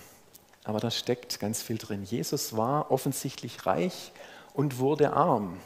Aber 0.63 0.79
da 0.79 0.89
steckt 0.89 1.39
ganz 1.39 1.61
viel 1.61 1.77
drin. 1.77 2.03
Jesus 2.03 2.57
war 2.57 2.89
offensichtlich 2.89 3.67
reich 3.67 4.11
und 4.53 4.79
wurde 4.79 5.13
arm. 5.13 5.59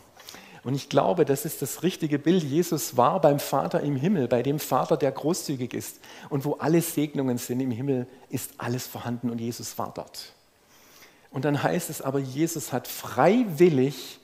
Und 0.64 0.76
ich 0.76 0.90
glaube, 0.90 1.26
das 1.26 1.46
ist 1.46 1.62
das 1.62 1.84
richtige 1.84 2.20
Bild. 2.20 2.44
Jesus 2.44 2.98
war 2.98 3.22
beim 3.22 3.40
Vater 3.40 3.82
im 3.82 3.96
Himmel, 3.96 4.28
bei 4.28 4.44
dem 4.44 4.60
Vater, 4.60 4.98
der 4.98 5.12
großzügig 5.12 5.74
ist. 5.74 6.00
Und 6.30 6.44
wo 6.46 6.54
alle 6.56 6.82
Segnungen 6.82 7.38
sind 7.38 7.60
im 7.62 7.72
Himmel, 7.72 8.08
ist 8.30 8.52
alles 8.58 8.86
vorhanden 8.86 9.30
und 9.30 9.40
Jesus 9.40 9.78
war 9.78 9.94
dort. 9.94 10.34
Und 11.32 11.46
dann 11.46 11.62
heißt 11.62 11.90
es 11.90 12.02
aber, 12.02 12.20
Jesus 12.20 12.74
hat 12.74 12.88
freiwillig 12.88 14.20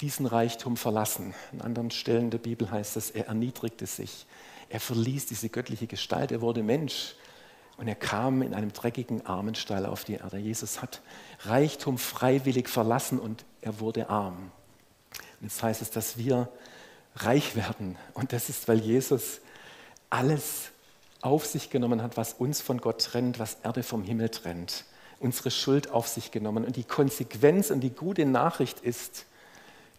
diesen 0.00 0.26
Reichtum 0.26 0.76
verlassen. 0.76 1.34
An 1.52 1.60
anderen 1.60 1.90
Stellen 1.90 2.30
der 2.30 2.38
Bibel 2.38 2.70
heißt 2.70 2.96
es, 2.96 3.10
er 3.10 3.28
erniedrigte 3.28 3.86
sich. 3.86 4.26
Er 4.68 4.80
verließ 4.80 5.26
diese 5.26 5.48
göttliche 5.48 5.86
Gestalt, 5.86 6.32
er 6.32 6.40
wurde 6.40 6.62
Mensch. 6.62 7.14
Und 7.76 7.88
er 7.88 7.94
kam 7.94 8.42
in 8.42 8.54
einem 8.54 8.72
dreckigen 8.72 9.26
Armenstall 9.26 9.84
auf 9.86 10.04
die 10.04 10.14
Erde. 10.14 10.38
Jesus 10.38 10.80
hat 10.80 11.02
Reichtum 11.40 11.98
freiwillig 11.98 12.68
verlassen 12.68 13.18
und 13.18 13.44
er 13.60 13.80
wurde 13.80 14.08
arm. 14.08 14.50
Und 15.40 15.48
jetzt 15.48 15.62
heißt 15.62 15.82
es, 15.82 15.90
dass 15.90 16.16
wir 16.16 16.48
reich 17.16 17.56
werden. 17.56 17.96
Und 18.14 18.32
das 18.32 18.48
ist, 18.48 18.68
weil 18.68 18.78
Jesus 18.78 19.40
alles 20.10 20.70
auf 21.22 21.46
sich 21.46 21.70
genommen 21.70 22.02
hat, 22.02 22.16
was 22.16 22.34
uns 22.34 22.60
von 22.60 22.80
Gott 22.80 23.02
trennt, 23.02 23.38
was 23.38 23.58
Erde 23.62 23.82
vom 23.82 24.04
Himmel 24.04 24.28
trennt. 24.28 24.84
Unsere 25.18 25.50
Schuld 25.50 25.90
auf 25.90 26.08
sich 26.08 26.30
genommen. 26.30 26.64
Und 26.64 26.76
die 26.76 26.84
Konsequenz 26.84 27.70
und 27.70 27.80
die 27.80 27.90
gute 27.90 28.26
Nachricht 28.26 28.80
ist, 28.80 29.24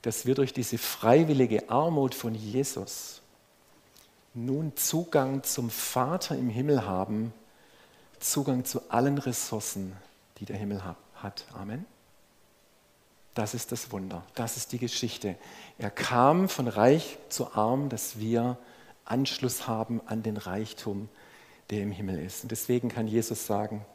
dass 0.03 0.25
wir 0.25 0.36
durch 0.36 0.53
diese 0.53 0.77
freiwillige 0.77 1.70
Armut 1.70 2.15
von 2.15 2.36
Jesus 2.36 3.22
nun 4.34 4.75
Zugang 4.77 5.44
zum 5.44 5.70
Vater 5.70 6.36
im 6.38 6.50
Himmel 6.50 6.86
haben, 6.86 7.34
Zugang 8.20 8.63
zu 8.65 8.89
allen 8.89 9.17
Ressourcen, 9.17 9.96
die 10.38 10.46
der 10.46 10.58
Himmel 10.58 10.84
hat. 11.15 11.46
Amen. 11.53 11.97
Das 13.38 13.53
ist 13.53 13.72
das 13.72 13.91
Wunder, 13.91 14.25
das 14.34 14.58
ist 14.58 14.72
die 14.72 14.79
Geschichte. 14.79 15.36
Er 15.77 15.91
kam 15.91 16.50
von 16.50 16.67
reich 16.67 17.20
zu 17.29 17.53
arm, 17.53 17.88
dass 17.88 18.17
wir 18.17 18.58
Anschluss 19.06 19.67
haben 19.67 20.01
an 20.08 20.24
den 20.24 20.38
Reichtum, 20.38 21.08
der 21.70 21.84
im 21.84 21.91
Himmel 21.91 22.17
ist. 22.17 22.41
Und 22.41 22.51
deswegen 22.51 22.89
kann 22.89 23.08
Jesus 23.08 23.46
sagen, 23.46 23.86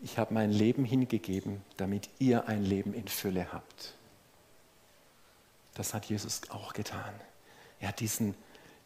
ich 0.00 0.18
habe 0.18 0.34
mein 0.34 0.50
Leben 0.50 0.84
hingegeben, 0.84 1.62
damit 1.76 2.10
ihr 2.18 2.48
ein 2.48 2.64
Leben 2.64 2.94
in 2.94 3.06
Fülle 3.06 3.52
habt. 3.52 3.94
Das 5.74 5.94
hat 5.94 6.06
Jesus 6.06 6.40
auch 6.50 6.72
getan. 6.72 7.14
Er 7.78 7.90
hat 7.90 8.00
diesen, 8.00 8.34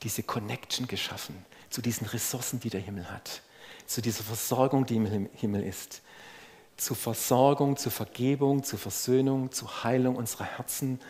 diese 0.02 0.22
Connection 0.22 0.86
geschaffen 0.86 1.46
zu 1.70 1.80
diesen 1.80 2.06
Ressourcen, 2.08 2.60
die 2.60 2.68
der 2.68 2.82
Himmel 2.82 3.10
hat, 3.10 3.40
zu 3.86 4.02
dieser 4.02 4.22
Versorgung, 4.22 4.84
die 4.84 4.96
im 4.96 5.30
Himmel 5.32 5.62
ist 5.62 6.02
zu 6.82 6.94
Versorgung, 6.94 7.76
zu 7.76 7.90
Vergebung, 7.90 8.64
zu 8.64 8.76
Versöhnung, 8.76 9.52
zu 9.52 9.84
Heilung 9.84 10.16
unserer 10.16 10.44
Herzen. 10.44 11.00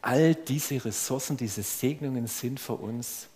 All 0.00 0.34
diese 0.34 0.84
Ressourcen, 0.84 1.36
diese 1.36 1.62
Segnungen 1.62 2.28
sind 2.28 2.60
für 2.60 2.74
uns 2.74 3.26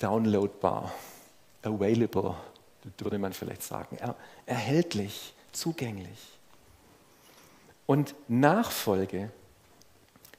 downloadbar, 0.00 0.92
available, 1.62 2.34
würde 2.98 3.18
man 3.18 3.32
vielleicht 3.32 3.62
sagen, 3.62 3.96
er, 3.98 4.16
erhältlich, 4.46 5.32
zugänglich. 5.52 6.38
Und 7.86 8.16
Nachfolge, 8.26 9.30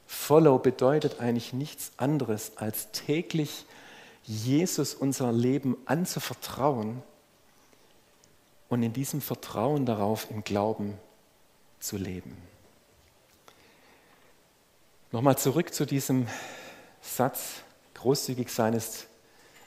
Follow 0.05 0.59
bedeutet 0.59 1.21
eigentlich 1.21 1.53
nichts 1.53 1.93
anderes, 1.95 2.57
als 2.57 2.91
täglich 2.91 3.65
Jesus 4.23 4.93
unser 4.93 5.31
Leben 5.31 5.77
anzuvertrauen 5.85 7.01
und 8.73 8.83
in 8.83 8.93
diesem 8.93 9.21
Vertrauen 9.21 9.85
darauf 9.85 10.29
im 10.31 10.43
Glauben 10.43 10.97
zu 11.79 11.95
leben. 11.95 12.35
Nochmal 15.11 15.37
zurück 15.37 15.73
zu 15.73 15.85
diesem 15.85 16.27
Satz, 17.01 17.61
großzügig 17.93 18.49
sein 18.49 18.73
ist 18.73 19.07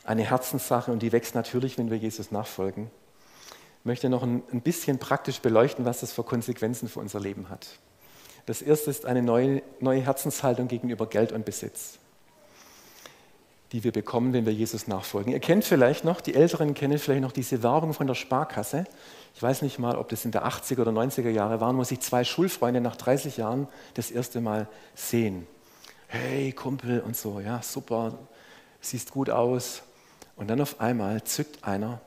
eine 0.03 0.25
Herzenssache 0.25 0.91
und 0.91 1.03
die 1.03 1.13
wächst 1.13 1.35
natürlich, 1.35 1.79
wenn 1.79 1.91
wir 1.91 1.99
Jesus 1.99 2.33
nachfolgen. 2.33 2.91
Ich 3.81 3.85
möchte 3.85 4.09
noch 4.09 4.25
ein, 4.25 4.43
bisschen 4.63 4.99
praktisch 4.99 5.41
beleuchten, 5.41 5.85
was 5.85 6.01
das 6.01 6.13
für 6.13 6.25
Konsequenzen 6.25 6.89
für 6.89 6.99
unser 6.99 7.21
Leben 7.21 7.49
hat. 7.49 7.67
Das 8.47 8.61
erste 8.61 8.91
ist 8.91 9.07
eine 9.07 9.23
neue, 9.23 9.63
neue 9.79 10.01
Herzenshaltung 10.01 10.67
gegenüber 10.67 11.07
Geld 11.07 11.31
und 11.31 11.45
Besitz 11.45 11.99
die 13.73 13.83
wir 13.83 13.93
bekommen, 13.93 14.33
wenn 14.33 14.47
wir 14.47 14.53
Jesus 14.53 14.87
nachfolgen. 14.87 15.33
Ihr 15.33 15.41
kennt 15.41 15.65
vielleicht 15.65 16.05
noch, 16.05 16.21
die 16.21 16.35
Älteren 16.35 16.75
kennen 16.75 16.99
vielleicht 16.99 17.23
noch 17.23 17.33
diese 17.33 17.63
Werbung 17.63 17.95
von 17.95 18.07
der 18.07 18.15
Sparkasse. 18.15 18.85
Ich 19.35 19.43
weiß 19.43 19.63
nicht 19.63 19.79
mal, 19.79 19.97
ob 19.97 20.09
das 20.09 20.25
in 20.25 20.31
der 20.31 20.47
80er 20.47 20.83
oder 20.83 20.93
90er 20.93 21.31
Jahre 21.31 21.61
waren, 21.61 21.77
wo 21.77 21.85
sich 21.85 22.01
zwei 22.01 22.25
Schulfreunde 22.25 22.81
nach 22.81 22.97
30 22.97 23.37
Jahren 23.37 23.67
das 23.95 24.11
erste 24.11 24.41
Mal 24.41 24.69
sehen. 24.95 25.47
Hey 26.07 26.53
Kumpel 26.53 27.01
und 27.01 27.17
so, 27.17 27.41
ja, 27.41 27.61
super, 27.61 28.15
siehst 28.81 29.11
gut 29.11 29.31
aus. 29.31 29.83
Und 30.37 30.49
dann 30.49 30.61
auf 30.61 30.81
einmal 30.81 31.25
zückt 31.25 31.65
einer 31.65 32.01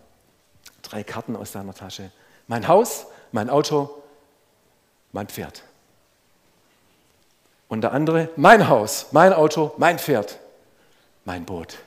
drei 0.82 1.04
Karten 1.04 1.36
aus 1.36 1.51
seiner 1.51 1.74
Tasche. 1.74 2.12
Mein 2.48 2.68
Haus, 2.68 3.08
mein 3.32 3.50
Auto, 3.50 3.89
mein 5.12 5.28
Pferd. 5.28 5.63
Und 7.68 7.82
der 7.82 7.92
andere, 7.92 8.30
mein 8.38 8.70
Haus, 8.70 9.08
mein 9.12 9.34
Auto, 9.34 9.74
mein 9.78 10.00
Pferd 10.00 10.39
mein 11.29 11.45
Boot. 11.45 11.77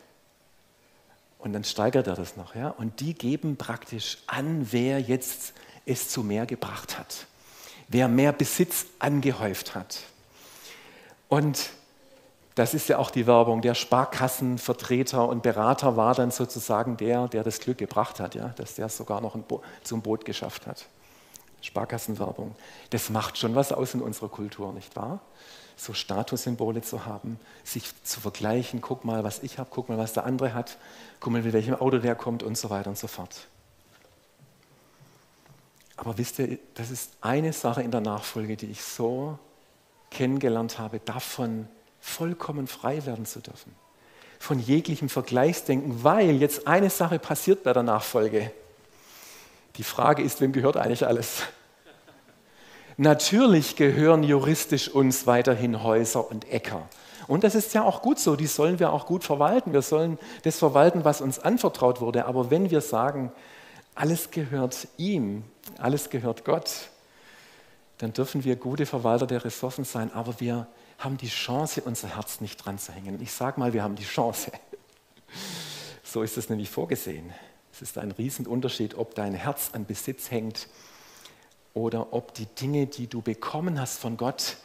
Und 1.41 1.53
dann 1.53 1.65
steigert 1.65 2.07
er 2.07 2.15
das 2.15 2.37
noch. 2.37 2.55
Ja? 2.55 2.69
Und 2.69 3.01
die 3.01 3.13
geben 3.13 3.57
praktisch 3.57 4.19
an, 4.29 4.69
wer 4.71 5.01
jetzt 5.01 5.53
es 5.85 6.09
zu 6.09 6.23
mehr 6.23 6.47
gebracht 6.47 6.97
hat, 6.97 7.27
wer 7.89 8.07
mehr 8.07 8.33
Besitz 8.33 8.87
angehäuft 9.01 9.75
hat. 9.75 9.99
Und 11.29 11.71
das 12.55 12.73
ist 12.73 12.89
ja 12.89 12.99
auch 12.99 13.11
die 13.11 13.27
Werbung. 13.27 13.63
Der 13.63 13.75
Sparkassenvertreter 13.75 15.29
und 15.29 15.43
Berater 15.43 15.97
war 15.97 16.15
dann 16.15 16.31
sozusagen 16.31 16.97
der, 16.97 17.27
der 17.27 17.43
das 17.43 17.59
Glück 17.59 17.79
gebracht 17.79 18.21
hat, 18.21 18.37
ja? 18.37 18.51
dass 18.51 18.77
der 18.77 18.87
es 18.87 18.97
sogar 18.97 19.21
noch 19.21 19.37
Bo 19.37 19.61
zum 19.83 20.03
Boot 20.03 20.25
geschafft 20.25 20.69
hat. 20.69 20.87
Sparkassenwerbung. 21.63 22.55
Das 22.91 23.11
macht 23.11 23.39
schon 23.39 23.55
was 23.55 23.73
aus 23.73 23.95
in 23.95 24.03
unserer 24.03 24.29
Kultur, 24.29 24.73
nicht 24.73 24.95
wahr? 24.97 25.21
So 25.77 25.95
Statussymbole 25.95 26.83
zu 26.83 27.07
haben, 27.07 27.41
sich 27.65 27.91
zu 28.05 28.21
vergleichen, 28.21 28.81
guck 28.81 29.05
mal, 29.05 29.25
was 29.25 29.43
ich 29.43 29.59
habe, 29.59 29.71
guck 29.73 29.89
mal, 29.89 29.99
was 29.99 30.13
der 30.13 30.25
andere 30.25 30.55
hat, 30.55 30.77
guck 31.19 31.33
mal, 31.33 31.43
mit 31.43 31.53
welchem 31.53 31.75
Auto 31.75 31.99
der 31.99 32.15
kommt 32.15 32.43
und 32.43 32.59
so 32.59 32.69
weiter 32.69 32.91
und 32.91 32.99
so 32.99 33.07
fort. 33.07 33.47
Aber 35.97 36.19
wisst 36.19 36.39
ihr, 36.41 36.59
das 36.75 36.91
ist 36.91 37.13
eine 37.21 37.53
Sache 37.53 37.83
in 37.83 37.91
der 37.91 38.01
Nachfolge, 38.01 38.57
die 38.57 38.67
ich 38.67 38.83
so 38.83 39.39
kennengelernt 40.11 40.79
habe, 40.79 41.01
davon 41.01 41.69
vollkommen 42.01 42.67
frei 42.67 43.07
werden 43.07 43.25
zu 43.27 43.41
dürfen. 43.41 43.75
Von 44.39 44.59
jeglichem 44.59 45.09
Vergleichsdenken, 45.09 46.03
weil 46.03 46.37
jetzt 46.37 46.67
eine 46.67 46.91
Sache 46.91 47.19
passiert 47.19 47.63
bei 47.63 47.73
der 47.73 47.85
Nachfolge. 47.85 48.53
Die 49.77 49.85
Frage 49.85 50.23
ist, 50.23 50.41
wem 50.41 50.53
gehört 50.53 50.77
eigentlich 50.77 51.07
alles? 51.07 51.43
Natürlich 52.97 53.77
gehören 53.77 54.23
juristisch 54.23 54.89
uns 54.89 55.27
weiterhin 55.27 55.83
Häuser 55.83 56.31
und 56.31 56.51
Äcker. 56.51 56.89
Und 57.27 57.45
das 57.45 57.55
ist 57.55 57.73
ja 57.73 57.83
auch 57.83 58.03
gut 58.03 58.19
so, 58.19 58.37
die 58.37 58.47
sollen 58.47 58.79
wir 58.79 58.93
auch 58.93 59.07
gut 59.07 59.25
verwalten. 59.25 59.73
Wir 59.73 59.83
sollen 59.83 60.19
das 60.43 60.59
verwalten, 60.59 61.05
was 61.05 61.21
uns 61.21 61.39
anvertraut 61.39 62.01
wurde. 62.01 62.27
Aber 62.27 62.51
wenn 62.51 62.71
wir 62.71 62.81
sagen, 62.81 63.33
alles 63.95 64.31
gehört 64.31 64.89
ihm, 64.97 65.45
alles 65.79 66.11
gehört 66.11 66.45
Gott, 66.45 66.71
dann 67.99 68.13
dürfen 68.13 68.45
wir 68.45 68.57
gute 68.57 68.85
Verwalter 68.85 69.27
der 69.27 69.45
Ressourcen 69.45 69.85
sein, 69.85 70.13
aber 70.13 70.41
wir 70.41 70.67
haben 70.99 71.17
die 71.17 71.29
Chance, 71.29 71.83
unser 71.83 72.09
Herz 72.17 72.41
nicht 72.41 72.57
dran 72.65 72.79
zu 72.79 72.93
hängen. 72.93 73.21
Ich 73.23 73.33
sage 73.33 73.61
mal, 73.61 73.73
wir 73.73 73.83
haben 73.83 73.97
die 73.97 74.05
Chance. 74.05 74.51
So 76.03 76.23
ist 76.23 76.37
es 76.37 76.49
nämlich 76.51 76.69
vorgesehen. 76.69 77.33
Es 77.73 77.81
ist 77.81 77.99
ein 77.99 78.11
Riesenunterschied, 78.11 78.97
ob 78.97 79.15
dein 79.15 79.35
Herz 79.35 79.71
an 79.73 79.87
Besitz 79.87 80.31
hängt 80.31 80.69
oder 81.75 82.13
ob 82.13 82.35
die 82.35 82.47
Dinge, 82.47 82.87
die 82.87 83.07
du 83.07 83.23
bekommen 83.23 83.81
hast 83.81 83.99
von 83.99 84.17
Gott, 84.17 84.59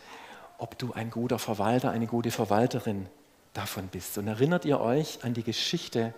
ob 0.57 0.77
du 0.77 0.91
ein 0.93 1.09
guter 1.09 1.39
Verwalter, 1.39 1.91
eine 1.91 2.07
gute 2.07 2.31
Verwalterin 2.31 3.07
davon 3.53 3.87
bist. 3.87 4.17
Und 4.17 4.27
erinnert 4.27 4.65
ihr 4.65 4.81
euch 4.81 5.23
an 5.23 5.33
die 5.33 5.43
Geschichte, 5.43 6.13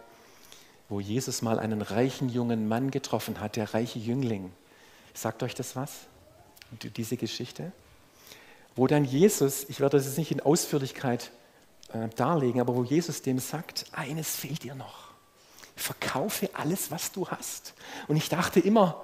wo 0.89 0.99
Jesus 0.99 1.43
mal 1.43 1.59
einen 1.59 1.83
reichen 1.83 2.29
jungen 2.29 2.67
Mann 2.67 2.89
getroffen 2.89 3.39
hat, 3.39 3.55
der 3.55 3.73
reiche 3.75 3.99
Jüngling. 3.99 4.51
Sagt 5.13 5.43
euch 5.43 5.53
das 5.53 5.75
was? 5.75 6.07
Diese 6.71 7.17
Geschichte? 7.17 7.71
Wo 8.75 8.87
dann 8.87 9.05
Jesus, 9.05 9.65
ich 9.69 9.79
werde 9.79 9.97
das 9.97 10.05
jetzt 10.05 10.17
nicht 10.17 10.31
in 10.31 10.39
Ausführlichkeit 10.39 11.31
äh, 11.93 12.07
darlegen, 12.15 12.61
aber 12.61 12.75
wo 12.75 12.83
Jesus 12.83 13.21
dem 13.21 13.37
sagt, 13.37 13.85
eines 13.91 14.35
fehlt 14.35 14.63
dir 14.63 14.75
noch. 14.75 15.08
Verkaufe 15.79 16.49
alles, 16.53 16.91
was 16.91 17.11
du 17.11 17.27
hast. 17.27 17.73
Und 18.07 18.17
ich 18.17 18.29
dachte 18.29 18.59
immer, 18.59 19.03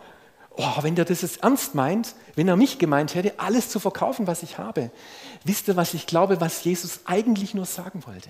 oh, 0.57 0.83
wenn 0.83 0.95
der 0.95 1.05
das 1.05 1.21
jetzt 1.21 1.43
ernst 1.43 1.75
meint, 1.75 2.15
wenn 2.35 2.47
er 2.47 2.55
mich 2.55 2.79
gemeint 2.79 3.15
hätte, 3.15 3.39
alles 3.39 3.69
zu 3.69 3.79
verkaufen, 3.79 4.27
was 4.27 4.43
ich 4.43 4.57
habe. 4.57 4.91
Wisst 5.43 5.67
ihr, 5.67 5.75
was 5.75 5.93
ich 5.93 6.07
glaube, 6.07 6.41
was 6.41 6.63
Jesus 6.63 7.01
eigentlich 7.05 7.53
nur 7.53 7.65
sagen 7.65 8.05
wollte? 8.05 8.29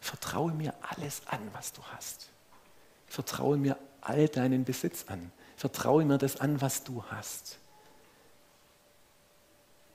Vertraue 0.00 0.52
mir 0.52 0.74
alles 0.80 1.22
an, 1.26 1.40
was 1.52 1.72
du 1.72 1.82
hast. 1.94 2.30
Vertraue 3.06 3.56
mir 3.56 3.76
all 4.00 4.28
deinen 4.28 4.64
Besitz 4.64 5.04
an. 5.08 5.30
Vertraue 5.56 6.04
mir 6.04 6.18
das 6.18 6.40
an, 6.40 6.60
was 6.60 6.84
du 6.84 7.04
hast. 7.10 7.58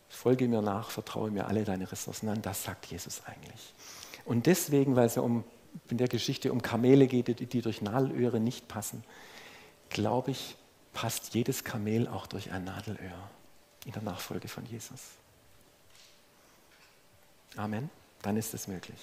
Folge 0.10 0.48
mir 0.48 0.62
nach, 0.62 0.90
vertraue 0.90 1.32
mir 1.32 1.48
alle 1.48 1.64
deine 1.64 1.92
Ressourcen 1.92 2.30
an. 2.30 2.42
Das 2.42 2.64
sagt 2.64 2.86
Jesus 2.86 3.22
eigentlich. 3.26 3.74
Und 4.26 4.46
deswegen, 4.46 4.96
weil 4.96 5.08
es 5.08 5.16
ja 5.16 5.22
um, 5.22 5.44
in 5.90 5.98
der 5.98 6.08
Geschichte 6.08 6.52
um 6.52 6.62
Kamele 6.62 7.08
geht, 7.08 7.54
die 7.54 7.62
durch 7.62 7.82
Nadelöhre 7.82 8.40
nicht 8.40 8.68
passen, 8.68 9.04
glaube 9.90 10.32
ich, 10.32 10.56
passt 10.94 11.34
jedes 11.34 11.64
Kamel 11.64 12.08
auch 12.08 12.28
durch 12.28 12.52
ein 12.52 12.64
Nadelöhr 12.64 13.30
in 13.86 13.92
der 13.92 14.02
Nachfolge 14.02 14.48
von 14.48 14.66
Jesus. 14.66 15.02
Amen. 17.56 17.90
Dann 18.22 18.38
ist 18.38 18.54
es 18.54 18.68
möglich. 18.68 19.00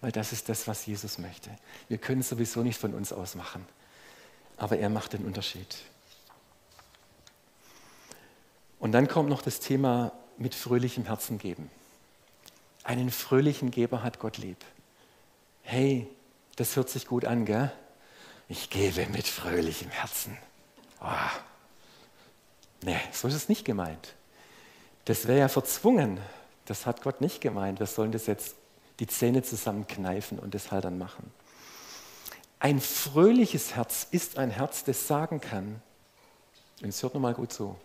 Weil 0.00 0.10
das 0.10 0.32
ist 0.32 0.48
das, 0.48 0.66
was 0.66 0.84
Jesus 0.84 1.18
möchte. 1.18 1.50
Wir 1.88 1.98
können 1.98 2.22
es 2.22 2.28
sowieso 2.28 2.62
nicht 2.62 2.78
von 2.78 2.92
uns 2.92 3.12
aus 3.12 3.34
machen. 3.34 3.64
Aber 4.56 4.76
er 4.78 4.90
macht 4.90 5.12
den 5.12 5.24
Unterschied. 5.24 5.76
Und 8.80 8.92
dann 8.92 9.06
kommt 9.06 9.28
noch 9.28 9.42
das 9.42 9.60
Thema 9.60 10.12
mit 10.38 10.56
fröhlichem 10.56 11.04
Herzen 11.04 11.38
geben. 11.38 11.70
Einen 12.82 13.12
fröhlichen 13.12 13.70
Geber 13.70 14.02
hat 14.02 14.18
Gott 14.18 14.38
lieb. 14.38 14.58
Hey, 15.62 16.08
das 16.56 16.76
hört 16.76 16.90
sich 16.90 17.06
gut 17.06 17.24
an, 17.24 17.44
gell? 17.44 17.72
Ich 18.48 18.70
gebe 18.70 19.06
mit 19.06 19.26
fröhlichem 19.26 19.90
Herzen. 19.90 20.36
Oh. 21.00 21.06
Nee, 22.82 23.00
so 23.12 23.28
ist 23.28 23.34
es 23.34 23.48
nicht 23.48 23.64
gemeint. 23.64 24.14
Das 25.04 25.26
wäre 25.26 25.38
ja 25.38 25.48
verzwungen. 25.48 26.20
Das 26.66 26.86
hat 26.86 27.02
Gott 27.02 27.20
nicht 27.20 27.40
gemeint. 27.40 27.80
Wir 27.80 27.86
sollen 27.86 28.12
das 28.12 28.26
jetzt 28.26 28.56
die 29.00 29.06
Zähne 29.06 29.42
zusammenkneifen 29.42 30.38
und 30.38 30.54
das 30.54 30.70
halt 30.70 30.84
dann 30.84 30.98
machen. 30.98 31.32
Ein 32.62 32.80
fröhliches 32.80 33.74
Herz 33.74 34.06
ist 34.12 34.38
ein 34.38 34.50
Herz, 34.50 34.84
das 34.84 35.08
sagen 35.08 35.40
kann, 35.40 35.82
und 36.80 36.90
es 36.90 37.02
hört 37.02 37.14
nochmal 37.14 37.34
gut 37.34 37.52
zu, 37.52 37.76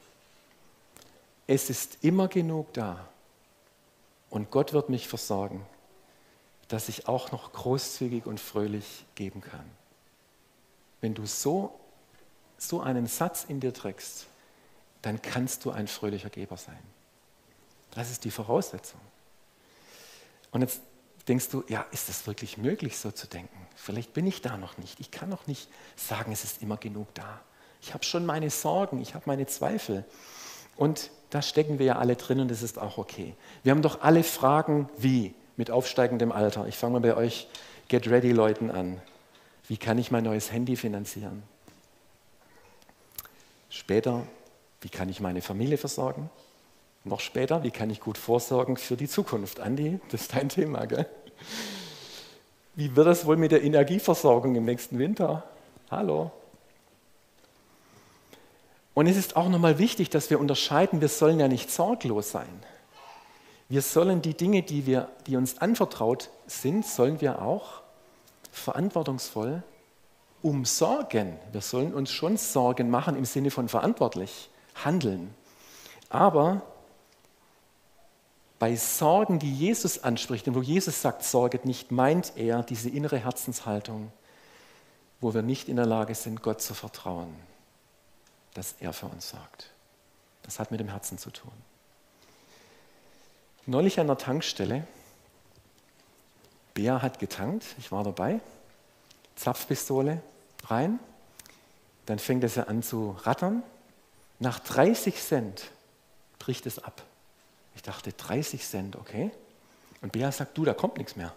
es 1.47 1.71
ist 1.71 2.03
immer 2.03 2.27
genug 2.27 2.73
da 2.73 3.07
und 4.29 4.51
Gott 4.51 4.73
wird 4.73 4.89
mich 4.89 5.07
versorgen, 5.07 5.65
dass 6.67 6.89
ich 6.89 7.07
auch 7.07 7.31
noch 7.31 7.53
großzügig 7.53 8.25
und 8.25 8.39
fröhlich 8.39 9.05
geben 9.15 9.41
kann. 9.41 9.65
Wenn 11.01 11.13
du 11.13 11.25
so, 11.25 11.79
so 12.57 12.81
einen 12.81 13.07
Satz 13.07 13.45
in 13.47 13.59
dir 13.59 13.73
trägst, 13.73 14.27
dann 15.01 15.21
kannst 15.21 15.63
du 15.65 15.71
ein 15.71 15.87
fröhlicher 15.87 16.29
Geber 16.29 16.57
sein. 16.57 16.79
Das 17.91 18.11
ist 18.11 18.25
die 18.25 18.31
Voraussetzung. 18.31 18.99
Und 20.51 20.61
jetzt 20.61 20.81
denkst 21.27 21.49
du, 21.49 21.63
ja, 21.67 21.85
ist 21.91 22.09
das 22.09 22.27
wirklich 22.27 22.57
möglich, 22.57 22.97
so 22.97 23.11
zu 23.11 23.27
denken? 23.27 23.57
Vielleicht 23.75 24.13
bin 24.13 24.25
ich 24.25 24.41
da 24.41 24.57
noch 24.57 24.77
nicht. 24.77 24.99
Ich 24.99 25.11
kann 25.11 25.29
noch 25.29 25.47
nicht 25.47 25.69
sagen, 25.95 26.31
es 26.31 26.43
ist 26.43 26.61
immer 26.61 26.77
genug 26.77 27.13
da. 27.13 27.41
Ich 27.81 27.93
habe 27.93 28.03
schon 28.03 28.25
meine 28.25 28.49
Sorgen, 28.49 29.01
ich 29.01 29.13
habe 29.13 29.23
meine 29.27 29.45
Zweifel. 29.45 30.03
Und 30.75 31.11
da 31.29 31.41
stecken 31.41 31.79
wir 31.79 31.85
ja 31.85 31.97
alle 31.97 32.15
drin 32.15 32.39
und 32.39 32.49
das 32.49 32.61
ist 32.61 32.79
auch 32.79 32.97
okay. 32.97 33.35
Wir 33.63 33.71
haben 33.71 33.81
doch 33.81 34.01
alle 34.01 34.23
Fragen, 34.23 34.89
wie 34.97 35.33
mit 35.57 35.71
aufsteigendem 35.71 36.31
Alter. 36.31 36.67
Ich 36.67 36.77
fange 36.77 36.93
mal 36.93 37.01
bei 37.01 37.17
euch 37.17 37.47
Get 37.89 38.09
Ready 38.09 38.31
Leuten 38.31 38.71
an. 38.71 39.01
Wie 39.67 39.77
kann 39.77 39.97
ich 39.97 40.11
mein 40.11 40.23
neues 40.23 40.51
Handy 40.51 40.75
finanzieren? 40.77 41.43
Später, 43.69 44.23
wie 44.81 44.89
kann 44.89 45.09
ich 45.09 45.19
meine 45.19 45.41
Familie 45.41 45.77
versorgen? 45.77 46.29
Noch 47.03 47.19
später, 47.19 47.63
wie 47.63 47.71
kann 47.71 47.89
ich 47.89 47.99
gut 47.99 48.17
vorsorgen 48.17 48.77
für 48.77 48.95
die 48.95 49.07
Zukunft? 49.07 49.59
Andi, 49.59 49.99
das 50.11 50.21
ist 50.21 50.35
dein 50.35 50.49
Thema, 50.49 50.85
gell? 50.85 51.05
Wie 52.75 52.95
wird 52.95 53.07
das 53.07 53.25
wohl 53.25 53.37
mit 53.37 53.51
der 53.51 53.63
Energieversorgung 53.63 54.55
im 54.55 54.65
nächsten 54.65 54.99
Winter? 54.99 55.43
Hallo? 55.89 56.31
Und 58.93 59.07
es 59.07 59.17
ist 59.17 59.35
auch 59.35 59.49
nochmal 59.49 59.79
wichtig, 59.79 60.09
dass 60.09 60.29
wir 60.29 60.39
unterscheiden, 60.39 61.01
wir 61.01 61.07
sollen 61.07 61.39
ja 61.39 61.47
nicht 61.47 61.71
sorglos 61.71 62.31
sein. 62.31 62.63
Wir 63.69 63.81
sollen 63.81 64.21
die 64.21 64.33
Dinge, 64.33 64.63
die, 64.63 64.85
wir, 64.85 65.09
die 65.25 65.35
uns 65.35 65.57
anvertraut 65.57 66.29
sind, 66.45 66.85
sollen 66.85 67.19
wir 67.19 67.41
auch 67.41 67.81
verantwortungsvoll 68.51 69.63
umsorgen. 70.41 71.37
Wir 71.51 71.61
sollen 71.61 71.93
uns 71.93 72.11
schon 72.11 72.37
Sorgen 72.37 72.89
machen 72.89 73.17
im 73.17 73.25
Sinne 73.25 73.51
von 73.51 73.67
verantwortlich 73.67 74.49
handeln. 74.75 75.33
Aber 76.09 76.61
bei 78.59 78.75
Sorgen, 78.75 79.39
die 79.39 79.53
Jesus 79.53 80.03
anspricht 80.03 80.47
und 80.47 80.55
wo 80.55 80.61
Jesus 80.61 81.01
sagt, 81.01 81.23
sorget 81.23 81.65
nicht, 81.65 81.91
meint 81.91 82.33
er 82.37 82.63
diese 82.63 82.89
innere 82.89 83.17
Herzenshaltung, 83.17 84.11
wo 85.19 85.33
wir 85.33 85.41
nicht 85.41 85.67
in 85.69 85.75
der 85.75 85.85
Lage 85.85 86.15
sind, 86.15 86.41
Gott 86.41 86.61
zu 86.61 86.73
vertrauen, 86.73 87.35
dass 88.53 88.75
er 88.79 88.93
für 88.93 89.07
uns 89.07 89.29
sorgt. 89.29 89.71
Das 90.43 90.59
hat 90.59 90.71
mit 90.71 90.79
dem 90.79 90.87
Herzen 90.87 91.17
zu 91.17 91.29
tun. 91.29 91.51
Neulich 93.69 93.99
an 93.99 94.07
der 94.07 94.17
Tankstelle, 94.17 94.87
Bea 96.73 97.01
hat 97.01 97.19
getankt, 97.19 97.65
ich 97.77 97.91
war 97.91 98.05
dabei, 98.05 98.39
Zapfpistole 99.35 100.21
rein, 100.67 100.99
dann 102.05 102.17
fängt 102.17 102.45
es 102.45 102.55
ja 102.55 102.63
an 102.63 102.81
zu 102.81 103.17
rattern. 103.23 103.63
Nach 104.39 104.59
30 104.59 105.21
Cent 105.21 105.69
bricht 106.39 106.65
es 106.65 106.81
ab. 106.81 107.03
Ich 107.75 107.81
dachte, 107.81 108.13
30 108.13 108.65
Cent, 108.65 108.95
okay. 108.95 109.31
Und 110.01 110.13
Bea 110.13 110.31
sagt, 110.31 110.57
du, 110.57 110.63
da 110.63 110.73
kommt 110.73 110.97
nichts 110.97 111.17
mehr. 111.17 111.33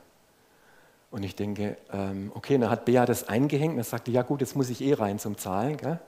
Und 1.10 1.24
ich 1.24 1.34
denke, 1.34 1.78
ähm, 1.92 2.30
okay, 2.36 2.58
dann 2.58 2.70
hat 2.70 2.84
Bea 2.84 3.06
das 3.06 3.28
eingehängt 3.28 3.72
und 3.72 3.78
dann 3.78 3.84
sagte, 3.84 4.12
ja 4.12 4.22
gut, 4.22 4.40
jetzt 4.40 4.54
muss 4.54 4.70
ich 4.70 4.80
eh 4.82 4.94
rein 4.94 5.18
zum 5.18 5.36
Zahlen. 5.36 5.78
Gell? 5.78 5.98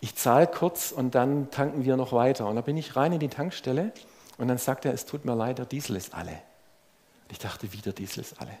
Ich 0.00 0.16
zahle 0.16 0.48
kurz 0.48 0.90
und 0.90 1.14
dann 1.14 1.52
tanken 1.52 1.84
wir 1.84 1.96
noch 1.96 2.12
weiter. 2.12 2.48
Und 2.48 2.56
dann 2.56 2.64
bin 2.64 2.76
ich 2.76 2.96
rein 2.96 3.12
in 3.12 3.20
die 3.20 3.28
Tankstelle 3.28 3.92
und 4.40 4.48
dann 4.48 4.58
sagt 4.58 4.86
er, 4.86 4.94
es 4.94 5.04
tut 5.04 5.26
mir 5.26 5.34
leid, 5.34 5.58
der 5.58 5.66
Diesel 5.66 5.96
ist 5.96 6.14
alle. 6.14 6.30
Und 6.30 7.32
ich 7.32 7.38
dachte, 7.38 7.72
wie 7.72 7.76
der 7.78 7.92
Diesel 7.92 8.20
ist 8.20 8.40
alle. 8.40 8.56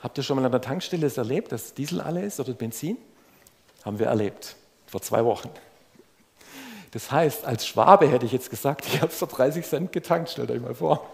Habt 0.00 0.16
ihr 0.16 0.22
schon 0.22 0.36
mal 0.36 0.44
an 0.44 0.52
der 0.52 0.60
Tankstelle 0.60 1.02
das 1.02 1.16
erlebt, 1.16 1.50
dass 1.50 1.74
Diesel 1.74 2.00
alle 2.00 2.24
ist 2.24 2.38
oder 2.38 2.52
Benzin? 2.52 2.96
Haben 3.84 3.98
wir 3.98 4.06
erlebt, 4.06 4.54
vor 4.86 5.02
zwei 5.02 5.24
Wochen. 5.24 5.50
Das 6.92 7.10
heißt, 7.10 7.44
als 7.44 7.66
Schwabe 7.66 8.08
hätte 8.08 8.26
ich 8.26 8.32
jetzt 8.32 8.48
gesagt, 8.48 8.86
ich 8.86 9.00
habe 9.00 9.10
es 9.10 9.18
für 9.18 9.26
30 9.26 9.66
Cent 9.66 9.92
getankt, 9.92 10.30
stellt 10.30 10.52
euch 10.52 10.60
mal 10.60 10.74
vor. 10.74 11.04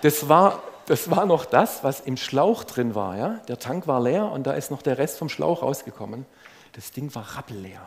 Das 0.00 0.30
war, 0.30 0.62
das 0.86 1.10
war 1.10 1.26
noch 1.26 1.44
das, 1.44 1.84
was 1.84 2.00
im 2.00 2.16
Schlauch 2.16 2.64
drin 2.64 2.94
war. 2.94 3.18
Ja? 3.18 3.40
Der 3.48 3.58
Tank 3.58 3.86
war 3.86 4.00
leer 4.00 4.30
und 4.32 4.46
da 4.46 4.54
ist 4.54 4.70
noch 4.70 4.80
der 4.80 4.96
Rest 4.96 5.18
vom 5.18 5.28
Schlauch 5.28 5.62
rausgekommen. 5.62 6.24
Das 6.72 6.90
Ding 6.90 7.14
war 7.14 7.36
rappelleer. 7.36 7.86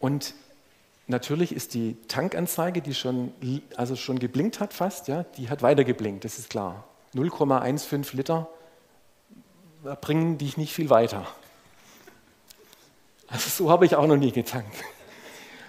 Und 0.00 0.34
natürlich 1.12 1.54
ist 1.54 1.74
die 1.74 1.96
Tankanzeige, 2.08 2.82
die 2.82 2.94
schon, 2.94 3.32
also 3.76 3.94
schon 3.94 4.18
geblinkt 4.18 4.58
hat 4.58 4.72
fast, 4.72 5.06
ja, 5.06 5.22
die 5.36 5.48
hat 5.48 5.62
weiter 5.62 5.84
geblinkt, 5.84 6.24
das 6.24 6.40
ist 6.40 6.50
klar. 6.50 6.84
0,15 7.14 8.16
Liter 8.16 8.48
bringen 10.00 10.38
dich 10.38 10.56
nicht 10.56 10.72
viel 10.72 10.90
weiter. 10.90 11.26
Also 13.28 13.48
so 13.48 13.70
habe 13.70 13.86
ich 13.86 13.94
auch 13.94 14.06
noch 14.06 14.16
nie 14.16 14.32
getankt. 14.32 14.74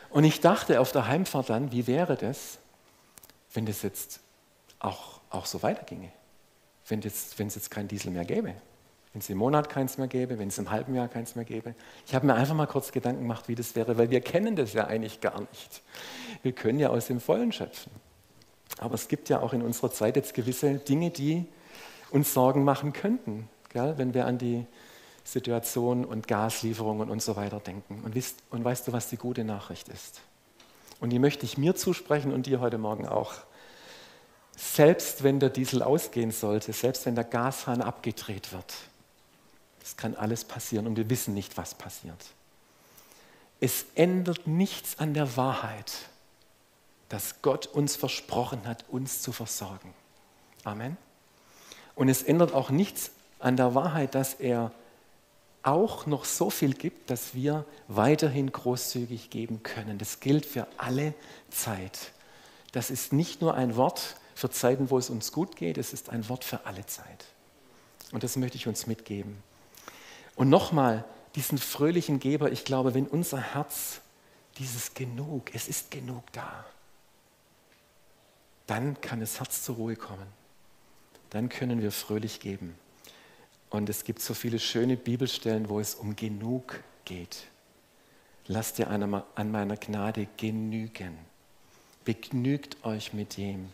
Und 0.10 0.24
ich 0.24 0.42
dachte 0.42 0.80
auf 0.80 0.92
der 0.92 1.08
Heimfahrt 1.08 1.50
dann, 1.50 1.72
wie 1.72 1.88
wäre 1.88 2.16
das, 2.16 2.60
wenn 3.54 3.66
das 3.66 3.82
jetzt 3.82 4.20
auch, 4.80 5.20
auch 5.30 5.46
so 5.46 5.64
weiterginge? 5.64 6.12
Wenn, 6.88 7.00
es 7.00 7.36
jetzt 7.38 7.72
kein 7.72 7.88
Diesel 7.88 8.12
mehr 8.12 8.26
gäbe? 8.26 8.54
Wenn 9.14 9.20
es 9.20 9.30
im 9.30 9.38
Monat 9.38 9.70
keins 9.70 9.98
mehr 10.00 10.08
gäbe, 10.08 10.40
wenn 10.40 10.48
es 10.48 10.58
im 10.58 10.72
halben 10.72 10.96
Jahr 10.96 11.08
keins 11.08 11.36
mehr 11.36 11.46
gäbe. 11.46 11.76
Ich 12.08 12.16
habe 12.16 12.26
mir 12.26 12.34
einfach 12.34 12.56
mal 12.56 12.66
kurz 12.66 12.92
Gedanken 12.92 13.22
gemacht, 13.22 13.48
wie 13.48 13.56
das 13.56 13.76
wäre, 13.76 13.98
weil 13.98 14.10
wir 14.10 14.22
kennen 14.22 14.56
das 14.56 14.74
ja 14.74 14.88
eigentlich 14.88 15.22
gar 15.22 15.40
nicht. 15.40 15.84
Wir 16.42 16.52
können 16.52 16.80
ja 16.80 16.90
aus 16.90 17.08
dem 17.08 17.20
Vollen 17.20 17.52
schöpfen. 17.52 17.92
Aber 18.80 18.96
es 18.96 19.08
gibt 19.08 19.30
ja 19.30 19.40
auch 19.40 19.54
in 19.54 19.62
unserer 19.62 19.92
Zeit 19.92 20.16
jetzt 20.16 20.34
gewisse 20.34 20.76
Dinge, 20.76 21.12
die 21.12 21.46
uns 22.10 22.34
Sorgen 22.34 22.64
machen 22.64 22.92
könnten, 22.92 23.48
gell? 23.70 23.94
wenn 23.98 24.16
wir 24.16 24.26
an 24.26 24.40
die 24.40 24.66
Situation 25.24 26.06
und 26.06 26.28
Gaslieferungen 26.28 27.10
und 27.10 27.22
so 27.22 27.36
weiter 27.36 27.60
denken. 27.60 28.02
Und, 28.04 28.16
wisst, 28.16 28.40
und 28.50 28.64
weißt 28.64 28.88
du, 28.88 28.94
was 28.94 29.10
die 29.10 29.18
gute 29.18 29.44
Nachricht 29.44 29.90
ist? 29.90 30.22
Und 31.00 31.12
die 31.12 31.20
möchte 31.20 31.46
ich 31.46 31.58
mir 31.58 31.76
zusprechen 31.76 32.34
und 32.34 32.46
dir 32.46 32.60
heute 32.60 32.78
Morgen 32.78 33.08
auch. 33.08 33.34
Selbst 34.56 35.24
wenn 35.24 35.40
der 35.40 35.50
Diesel 35.50 35.82
ausgehen 35.82 36.32
sollte, 36.32 36.74
selbst 36.74 37.06
wenn 37.06 37.16
der 37.16 37.24
Gashahn 37.24 37.82
abgedreht 37.82 38.54
wird, 38.54 38.74
es 39.84 39.98
kann 39.98 40.16
alles 40.16 40.46
passieren 40.46 40.88
und 40.88 40.96
wir 40.96 41.10
wissen 41.10 41.34
nicht, 41.34 41.58
was 41.58 41.76
passiert. 41.76 42.26
Es 43.60 43.86
ändert 43.96 44.48
nichts 44.48 45.00
an 45.00 45.14
der 45.14 45.38
Wahrheit, 45.38 45.94
dass 47.10 47.42
Gott 47.42 47.68
uns 47.68 47.96
versprochen 47.96 48.66
hat, 48.66 48.86
uns 48.90 49.22
zu 49.22 49.32
versorgen. 49.32 49.94
Amen. 50.64 50.98
Und 51.96 52.10
es 52.10 52.24
ändert 52.24 52.54
auch 52.54 52.70
nichts 52.70 53.12
an 53.40 53.58
der 53.58 53.76
Wahrheit, 53.76 54.16
dass 54.16 54.34
er 54.34 54.72
auch 55.64 56.06
noch 56.06 56.26
so 56.26 56.50
viel 56.50 56.74
gibt, 56.74 57.10
dass 57.10 57.36
wir 57.36 57.66
weiterhin 57.88 58.52
großzügig 58.52 59.30
geben 59.30 59.64
können. 59.64 59.98
Das 59.98 60.20
gilt 60.20 60.46
für 60.46 60.68
alle 60.78 61.14
Zeit. 61.50 62.12
Das 62.72 62.90
ist 62.90 63.14
nicht 63.14 63.42
nur 63.42 63.54
ein 63.54 63.76
Wort 63.76 64.18
für 64.36 64.50
Zeiten, 64.50 64.90
wo 64.90 64.98
es 64.98 65.10
uns 65.10 65.32
gut 65.32 65.56
geht, 65.56 65.78
es 65.78 65.94
ist 65.94 66.10
ein 66.10 66.28
Wort 66.28 66.44
für 66.44 66.66
alle 66.66 66.86
Zeit. 66.86 67.26
Und 68.12 68.24
das 68.24 68.36
möchte 68.36 68.58
ich 68.58 68.68
uns 68.68 68.88
mitgeben. 68.88 69.42
Und 70.36 70.50
nochmal, 70.50 71.06
diesen 71.36 71.58
fröhlichen 71.58 72.20
Geber, 72.20 72.52
ich 72.52 72.66
glaube, 72.66 72.94
wenn 72.94 73.08
unser 73.08 73.40
Herz 73.40 74.02
dieses 74.58 74.94
Genug, 74.94 75.54
es 75.54 75.68
ist 75.68 75.92
genug 75.92 76.24
da, 76.32 76.66
dann 78.68 79.00
kann 79.02 79.20
das 79.20 79.40
Herz 79.40 79.64
zur 79.64 79.76
Ruhe 79.76 79.96
kommen. 79.96 80.28
Dann 81.32 81.50
können 81.50 81.82
wir 81.82 81.92
fröhlich 81.92 82.40
geben. 82.40 82.76
Und 83.70 83.90
es 83.90 84.04
gibt 84.04 84.22
so 84.22 84.34
viele 84.36 84.60
schöne 84.60 84.96
Bibelstellen, 84.96 85.68
wo 85.70 85.80
es 85.80 85.96
um 85.96 86.16
genug 86.16 86.80
geht. 87.06 87.48
Lasst 88.46 88.78
dir 88.78 88.90
an 88.90 89.52
meiner 89.52 89.78
Gnade 89.78 90.28
genügen. 90.38 91.18
Begnügt 92.06 92.84
euch 92.86 93.14
mit 93.14 93.38
dem, 93.38 93.72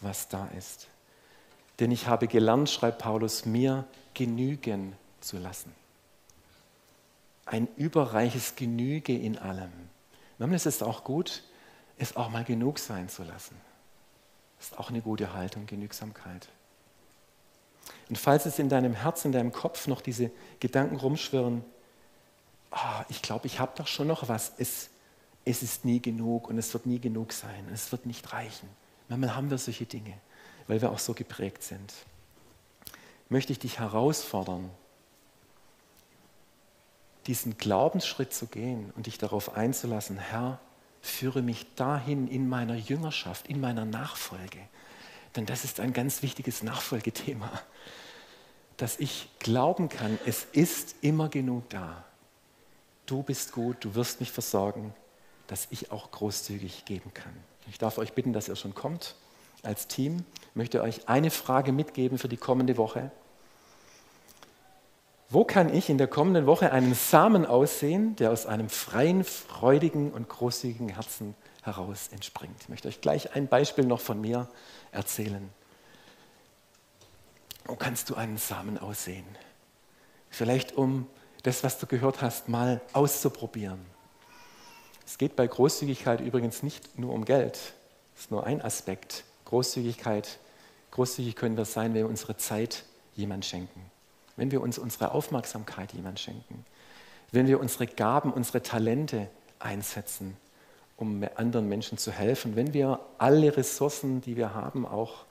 was 0.00 0.28
da 0.28 0.46
ist. 0.56 0.88
Denn 1.80 1.90
ich 1.90 2.06
habe 2.06 2.28
gelernt, 2.28 2.70
schreibt 2.70 3.00
Paulus, 3.00 3.44
mir 3.44 3.84
genügen 4.14 4.94
zu 5.20 5.38
lassen 5.38 5.81
ein 7.46 7.68
überreiches 7.76 8.56
Genüge 8.56 9.16
in 9.16 9.38
allem. 9.38 9.72
Manchmal 10.38 10.56
ist 10.56 10.66
es 10.66 10.82
auch 10.82 11.04
gut, 11.04 11.42
es 11.98 12.16
auch 12.16 12.30
mal 12.30 12.44
genug 12.44 12.78
sein 12.78 13.08
zu 13.08 13.22
lassen. 13.22 13.56
Das 14.58 14.70
ist 14.70 14.78
auch 14.78 14.90
eine 14.90 15.00
gute 15.00 15.32
Haltung, 15.34 15.66
Genügsamkeit. 15.66 16.48
Und 18.08 18.16
falls 18.16 18.46
es 18.46 18.58
in 18.58 18.68
deinem 18.68 18.94
Herzen, 18.94 19.28
in 19.28 19.32
deinem 19.32 19.52
Kopf 19.52 19.86
noch 19.86 20.00
diese 20.00 20.30
Gedanken 20.60 20.96
rumschwirren, 20.96 21.64
oh, 22.70 23.02
ich 23.08 23.22
glaube, 23.22 23.46
ich 23.46 23.58
habe 23.58 23.72
doch 23.76 23.86
schon 23.86 24.06
noch 24.06 24.28
was, 24.28 24.52
es, 24.58 24.90
es 25.44 25.62
ist 25.62 25.84
nie 25.84 26.00
genug 26.00 26.48
und 26.48 26.58
es 26.58 26.72
wird 26.72 26.86
nie 26.86 27.00
genug 27.00 27.32
sein, 27.32 27.68
es 27.72 27.90
wird 27.92 28.06
nicht 28.06 28.32
reichen. 28.32 28.68
Manchmal 29.08 29.34
haben 29.34 29.50
wir 29.50 29.58
solche 29.58 29.86
Dinge, 29.86 30.14
weil 30.66 30.80
wir 30.80 30.90
auch 30.90 30.98
so 30.98 31.14
geprägt 31.14 31.62
sind. 31.62 31.92
Möchte 33.28 33.52
ich 33.52 33.58
dich 33.58 33.78
herausfordern, 33.78 34.70
diesen 37.26 37.56
Glaubensschritt 37.58 38.32
zu 38.32 38.46
gehen 38.46 38.92
und 38.96 39.06
dich 39.06 39.18
darauf 39.18 39.56
einzulassen, 39.56 40.18
Herr, 40.18 40.60
führe 41.00 41.42
mich 41.42 41.66
dahin 41.74 42.28
in 42.28 42.48
meiner 42.48 42.76
Jüngerschaft, 42.76 43.48
in 43.48 43.60
meiner 43.60 43.84
Nachfolge. 43.84 44.58
Denn 45.36 45.46
das 45.46 45.64
ist 45.64 45.80
ein 45.80 45.92
ganz 45.92 46.22
wichtiges 46.22 46.62
Nachfolgethema, 46.62 47.50
dass 48.76 48.98
ich 48.98 49.28
glauben 49.38 49.88
kann, 49.88 50.18
es 50.26 50.44
ist 50.52 50.96
immer 51.00 51.28
genug 51.28 51.68
da. 51.70 52.04
Du 53.06 53.22
bist 53.22 53.52
gut, 53.52 53.78
du 53.80 53.94
wirst 53.94 54.20
mich 54.20 54.30
versorgen, 54.30 54.94
dass 55.46 55.66
ich 55.70 55.90
auch 55.90 56.10
großzügig 56.10 56.84
geben 56.84 57.12
kann. 57.14 57.32
Ich 57.68 57.78
darf 57.78 57.98
euch 57.98 58.12
bitten, 58.12 58.32
dass 58.32 58.48
ihr 58.48 58.56
schon 58.56 58.74
kommt 58.74 59.14
als 59.62 59.86
Team. 59.86 60.24
Ich 60.50 60.56
möchte 60.56 60.82
euch 60.82 61.08
eine 61.08 61.30
Frage 61.30 61.72
mitgeben 61.72 62.18
für 62.18 62.28
die 62.28 62.36
kommende 62.36 62.76
Woche. 62.76 63.10
Wo 65.32 65.44
kann 65.44 65.72
ich 65.72 65.88
in 65.88 65.96
der 65.96 66.08
kommenden 66.08 66.44
Woche 66.44 66.72
einen 66.72 66.94
Samen 66.94 67.46
aussehen, 67.46 68.16
der 68.16 68.32
aus 68.32 68.44
einem 68.44 68.68
freien, 68.68 69.24
freudigen 69.24 70.12
und 70.12 70.28
großzügigen 70.28 70.90
Herzen 70.90 71.34
heraus 71.62 72.08
entspringt? 72.12 72.54
Ich 72.60 72.68
möchte 72.68 72.86
euch 72.88 73.00
gleich 73.00 73.34
ein 73.34 73.48
Beispiel 73.48 73.86
noch 73.86 74.00
von 74.00 74.20
mir 74.20 74.46
erzählen. 74.90 75.48
Wo 77.64 77.76
kannst 77.76 78.10
du 78.10 78.14
einen 78.14 78.36
Samen 78.36 78.76
aussehen? 78.76 79.24
Vielleicht 80.28 80.76
um 80.76 81.06
das, 81.44 81.64
was 81.64 81.78
du 81.78 81.86
gehört 81.86 82.20
hast, 82.20 82.50
mal 82.50 82.82
auszuprobieren. 82.92 83.80
Es 85.06 85.16
geht 85.16 85.34
bei 85.34 85.46
Großzügigkeit 85.46 86.20
übrigens 86.20 86.62
nicht 86.62 86.98
nur 86.98 87.14
um 87.14 87.24
Geld. 87.24 87.54
Das 88.12 88.24
ist 88.24 88.30
nur 88.30 88.44
ein 88.44 88.60
Aspekt. 88.60 89.24
Großzügigkeit, 89.46 90.38
großzügig 90.90 91.36
können 91.36 91.56
wir 91.56 91.64
sein, 91.64 91.94
wenn 91.94 92.02
wir 92.02 92.10
unsere 92.10 92.36
Zeit 92.36 92.84
jemand 93.14 93.46
schenken 93.46 93.91
wenn 94.36 94.50
wir 94.50 94.60
uns 94.60 94.78
unsere 94.78 95.12
Aufmerksamkeit 95.12 95.92
jemand 95.92 96.20
schenken, 96.20 96.64
wenn 97.30 97.46
wir 97.46 97.60
unsere 97.60 97.86
Gaben, 97.86 98.32
unsere 98.32 98.62
Talente 98.62 99.28
einsetzen, 99.58 100.36
um 100.96 101.24
anderen 101.36 101.68
Menschen 101.68 101.98
zu 101.98 102.12
helfen, 102.12 102.56
wenn 102.56 102.74
wir 102.74 103.00
alle 103.18 103.56
Ressourcen, 103.56 104.20
die 104.20 104.36
wir 104.36 104.54
haben, 104.54 104.86
auch 104.86 105.24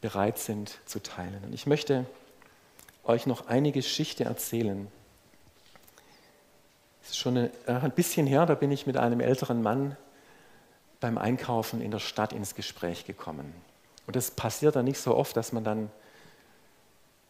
bereit 0.00 0.38
sind 0.38 0.78
zu 0.86 1.02
teilen. 1.02 1.42
Und 1.44 1.54
ich 1.54 1.66
möchte 1.66 2.06
euch 3.04 3.26
noch 3.26 3.46
eine 3.48 3.72
Geschichte 3.72 4.24
erzählen. 4.24 4.88
Es 7.02 7.10
ist 7.10 7.18
schon 7.18 7.50
ein 7.66 7.92
bisschen 7.92 8.26
her, 8.26 8.46
da 8.46 8.54
bin 8.54 8.70
ich 8.70 8.86
mit 8.86 8.96
einem 8.96 9.20
älteren 9.20 9.62
Mann 9.62 9.96
beim 11.00 11.18
Einkaufen 11.18 11.82
in 11.82 11.90
der 11.90 11.98
Stadt 11.98 12.32
ins 12.32 12.54
Gespräch 12.54 13.04
gekommen. 13.04 13.54
Und 14.06 14.16
das 14.16 14.30
passiert 14.30 14.76
dann 14.76 14.86
nicht 14.86 14.98
so 14.98 15.14
oft, 15.14 15.36
dass 15.36 15.52
man 15.52 15.64
dann 15.64 15.90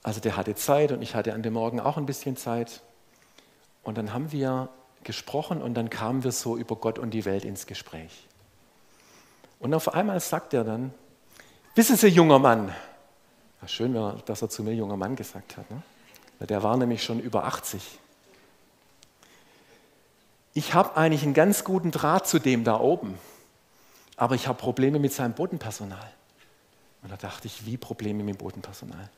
also 0.05 0.21
der 0.21 0.37
hatte 0.37 0.55
Zeit 0.55 0.93
und 0.93 1.03
ich 1.03 1.15
hatte 1.15 1.33
an 1.33 1.43
dem 1.43 1.55
Morgen 1.55 1.81
auch 1.81 1.97
ein 1.97 2.07
bisschen 2.07 2.37
Zeit. 2.37 2.83
Und 3.83 3.99
dann 3.99 4.13
haben 4.13 4.31
wir 4.33 4.69
gesprochen 5.03 5.63
und 5.63 5.75
dann 5.75 5.91
kamen 5.91 6.23
wir 6.23 6.31
so 6.31 6.57
über 6.57 6.77
Gott 6.77 6.99
und 6.99 7.11
die 7.11 7.25
Welt 7.25 7.45
ins 7.45 7.67
Gespräch. 7.67 8.29
Und 9.59 9.73
auf 9.73 9.95
einmal 9.95 10.21
sagt 10.21 10.53
er 10.53 10.63
dann, 10.63 10.93
wissen 11.75 11.97
Sie, 11.97 12.09
junger 12.09 12.39
Mann, 12.39 12.69
ja, 13.63 13.69
schön, 13.69 13.95
dass 14.27 14.43
er 14.43 14.51
zu 14.51 14.63
mir 14.63 14.75
junger 14.75 14.99
Mann 14.99 15.17
gesagt 15.17 15.57
hat, 15.57 15.71
ne? 15.71 15.83
der 16.41 16.63
war 16.63 16.77
nämlich 16.77 17.03
schon 17.03 17.19
über 17.19 17.47
80. 17.47 17.99
Ich 20.53 20.75
habe 20.75 20.99
eigentlich 20.99 21.23
einen 21.23 21.33
ganz 21.33 21.65
guten 21.65 21.91
Draht 21.91 22.27
zu 22.27 22.39
dem 22.39 22.63
da 22.63 22.79
oben, 22.79 23.19
aber 24.17 24.35
ich 24.35 24.49
habe 24.49 24.59
Probleme 24.59 24.99
mit 24.99 25.15
seinem 25.15 25.33
Bodenpersonal. 25.33 26.13
Und 27.03 27.11
da 27.11 27.17
dachte 27.17 27.47
ich, 27.47 27.65
wie 27.65 27.79
Probleme 27.79 28.23
mit 28.23 28.35
dem 28.35 28.39
Bodenpersonal? 28.39 29.09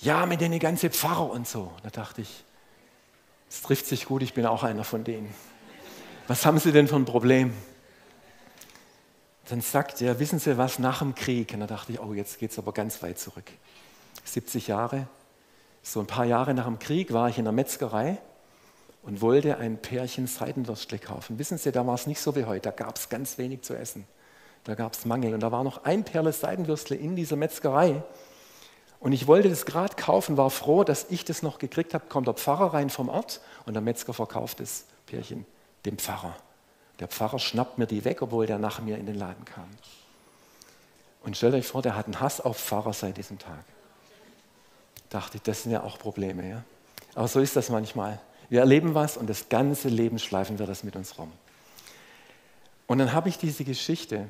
Ja, 0.00 0.26
mit 0.26 0.40
den 0.40 0.58
ganzen 0.58 0.90
Pfarrer 0.90 1.30
und 1.30 1.46
so. 1.46 1.72
Da 1.82 1.90
dachte 1.90 2.22
ich, 2.22 2.44
es 3.50 3.62
trifft 3.62 3.86
sich 3.86 4.06
gut, 4.06 4.22
ich 4.22 4.34
bin 4.34 4.46
auch 4.46 4.62
einer 4.62 4.84
von 4.84 5.04
denen. 5.04 5.32
Was 6.26 6.44
haben 6.44 6.58
Sie 6.58 6.72
denn 6.72 6.88
für 6.88 6.96
ein 6.96 7.04
Problem? 7.04 7.52
Dann 9.48 9.62
sagt 9.62 10.02
er, 10.02 10.20
wissen 10.20 10.38
Sie 10.38 10.58
was, 10.58 10.78
nach 10.78 10.98
dem 10.98 11.14
Krieg. 11.14 11.54
Und 11.54 11.60
da 11.60 11.66
dachte 11.66 11.92
ich, 11.92 12.00
oh, 12.00 12.12
jetzt 12.12 12.38
geht 12.38 12.50
es 12.50 12.58
aber 12.58 12.72
ganz 12.72 13.02
weit 13.02 13.18
zurück. 13.18 13.50
70 14.24 14.66
Jahre, 14.66 15.08
so 15.82 16.00
ein 16.00 16.06
paar 16.06 16.26
Jahre 16.26 16.52
nach 16.52 16.66
dem 16.66 16.78
Krieg 16.78 17.12
war 17.12 17.30
ich 17.30 17.38
in 17.38 17.44
der 17.44 17.52
Metzgerei 17.52 18.18
und 19.02 19.22
wollte 19.22 19.56
ein 19.56 19.78
Pärchen 19.78 20.26
Seidenwürstle 20.26 20.98
kaufen. 20.98 21.38
Wissen 21.38 21.56
Sie, 21.56 21.72
da 21.72 21.86
war 21.86 21.94
es 21.94 22.06
nicht 22.06 22.20
so 22.20 22.36
wie 22.36 22.44
heute, 22.44 22.60
da 22.64 22.70
gab 22.72 22.96
es 22.96 23.08
ganz 23.08 23.38
wenig 23.38 23.62
zu 23.62 23.74
essen. 23.74 24.06
Da 24.64 24.74
gab 24.74 24.92
es 24.92 25.06
Mangel 25.06 25.32
und 25.32 25.40
da 25.40 25.50
war 25.50 25.64
noch 25.64 25.84
ein 25.84 26.04
Perle 26.04 26.32
Seidenwürstle 26.32 26.96
in 26.96 27.16
dieser 27.16 27.36
Metzgerei. 27.36 28.02
Und 29.00 29.12
ich 29.12 29.26
wollte 29.26 29.48
das 29.48 29.64
gerade 29.64 29.94
kaufen, 29.94 30.36
war 30.36 30.50
froh, 30.50 30.82
dass 30.82 31.06
ich 31.10 31.24
das 31.24 31.42
noch 31.42 31.58
gekriegt 31.58 31.94
habe. 31.94 32.06
Kommt 32.08 32.26
der 32.26 32.34
Pfarrer 32.34 32.74
rein 32.74 32.90
vom 32.90 33.08
Ort 33.08 33.40
und 33.64 33.74
der 33.74 33.80
Metzger 33.80 34.12
verkauft 34.12 34.60
das 34.60 34.84
Pärchen 35.06 35.46
dem 35.84 35.98
Pfarrer. 35.98 36.34
Der 36.98 37.06
Pfarrer 37.06 37.38
schnappt 37.38 37.78
mir 37.78 37.86
die 37.86 38.04
weg, 38.04 38.22
obwohl 38.22 38.46
der 38.46 38.58
nach 38.58 38.80
mir 38.80 38.98
in 38.98 39.06
den 39.06 39.14
Laden 39.14 39.44
kam. 39.44 39.68
Und 41.22 41.36
stellt 41.36 41.54
euch 41.54 41.66
vor, 41.66 41.82
der 41.82 41.94
hat 41.94 42.06
einen 42.06 42.20
Hass 42.20 42.40
auf 42.40 42.58
Pfarrer 42.58 42.92
seit 42.92 43.16
diesem 43.16 43.38
Tag. 43.38 43.64
Dachte 45.10 45.36
ich, 45.36 45.42
das 45.42 45.62
sind 45.62 45.72
ja 45.72 45.82
auch 45.82 45.98
Probleme. 45.98 46.48
Ja? 46.48 46.64
Aber 47.14 47.28
so 47.28 47.40
ist 47.40 47.54
das 47.54 47.68
manchmal. 47.68 48.20
Wir 48.48 48.60
erleben 48.60 48.94
was 48.94 49.16
und 49.16 49.28
das 49.28 49.48
ganze 49.48 49.88
Leben 49.88 50.18
schleifen 50.18 50.58
wir 50.58 50.66
das 50.66 50.82
mit 50.82 50.96
uns 50.96 51.18
rum. 51.18 51.32
Und 52.86 52.98
dann 52.98 53.12
habe 53.12 53.28
ich 53.28 53.38
diese 53.38 53.64
Geschichte 53.64 54.28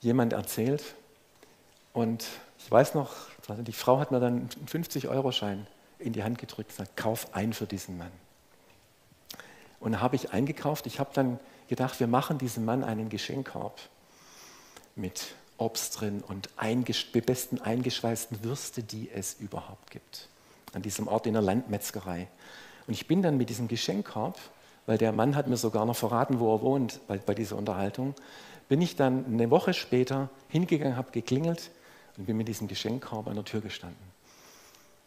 jemand 0.00 0.34
erzählt 0.34 0.82
und 1.94 2.26
ich 2.58 2.70
weiß 2.70 2.94
noch, 2.94 3.12
die 3.48 3.72
Frau 3.72 3.98
hat 3.98 4.10
mir 4.10 4.20
dann 4.20 4.34
einen 4.34 4.48
50-Euro-Schein 4.66 5.66
in 5.98 6.12
die 6.12 6.22
Hand 6.22 6.38
gedrückt 6.38 6.70
und 6.70 6.78
gesagt, 6.78 6.96
kauf 6.96 7.34
ein 7.34 7.52
für 7.52 7.66
diesen 7.66 7.98
Mann. 7.98 8.10
Und 9.80 9.92
da 9.92 10.00
habe 10.00 10.16
ich 10.16 10.32
eingekauft. 10.32 10.86
Ich 10.86 10.98
habe 10.98 11.10
dann 11.12 11.38
gedacht, 11.68 12.00
wir 12.00 12.06
machen 12.06 12.38
diesem 12.38 12.64
Mann 12.64 12.84
einen 12.84 13.08
Geschenkkorb 13.08 13.80
mit 14.96 15.34
Obst 15.58 16.00
drin 16.00 16.22
und 16.26 16.48
die 16.62 17.20
besten 17.20 17.60
eingeschweißten 17.60 18.42
Würste, 18.44 18.82
die 18.82 19.10
es 19.10 19.34
überhaupt 19.34 19.90
gibt. 19.90 20.28
An 20.72 20.82
diesem 20.82 21.06
Ort 21.06 21.26
in 21.26 21.34
der 21.34 21.42
Landmetzgerei. 21.42 22.28
Und 22.86 22.94
ich 22.94 23.06
bin 23.06 23.22
dann 23.22 23.36
mit 23.36 23.50
diesem 23.50 23.68
Geschenkkorb, 23.68 24.38
weil 24.86 24.98
der 24.98 25.12
Mann 25.12 25.36
hat 25.36 25.46
mir 25.46 25.56
sogar 25.56 25.86
noch 25.86 25.96
verraten, 25.96 26.40
wo 26.40 26.54
er 26.54 26.62
wohnt 26.62 27.00
bei, 27.06 27.18
bei 27.18 27.34
dieser 27.34 27.56
Unterhaltung, 27.56 28.14
bin 28.68 28.82
ich 28.82 28.96
dann 28.96 29.24
eine 29.26 29.50
Woche 29.50 29.74
später 29.74 30.30
hingegangen, 30.48 30.96
habe 30.96 31.12
geklingelt 31.12 31.70
und 32.16 32.26
bin 32.26 32.36
mit 32.36 32.48
diesem 32.48 32.68
Geschenkkorb 32.68 33.26
an 33.28 33.34
der 33.34 33.44
Tür 33.44 33.60
gestanden. 33.60 34.14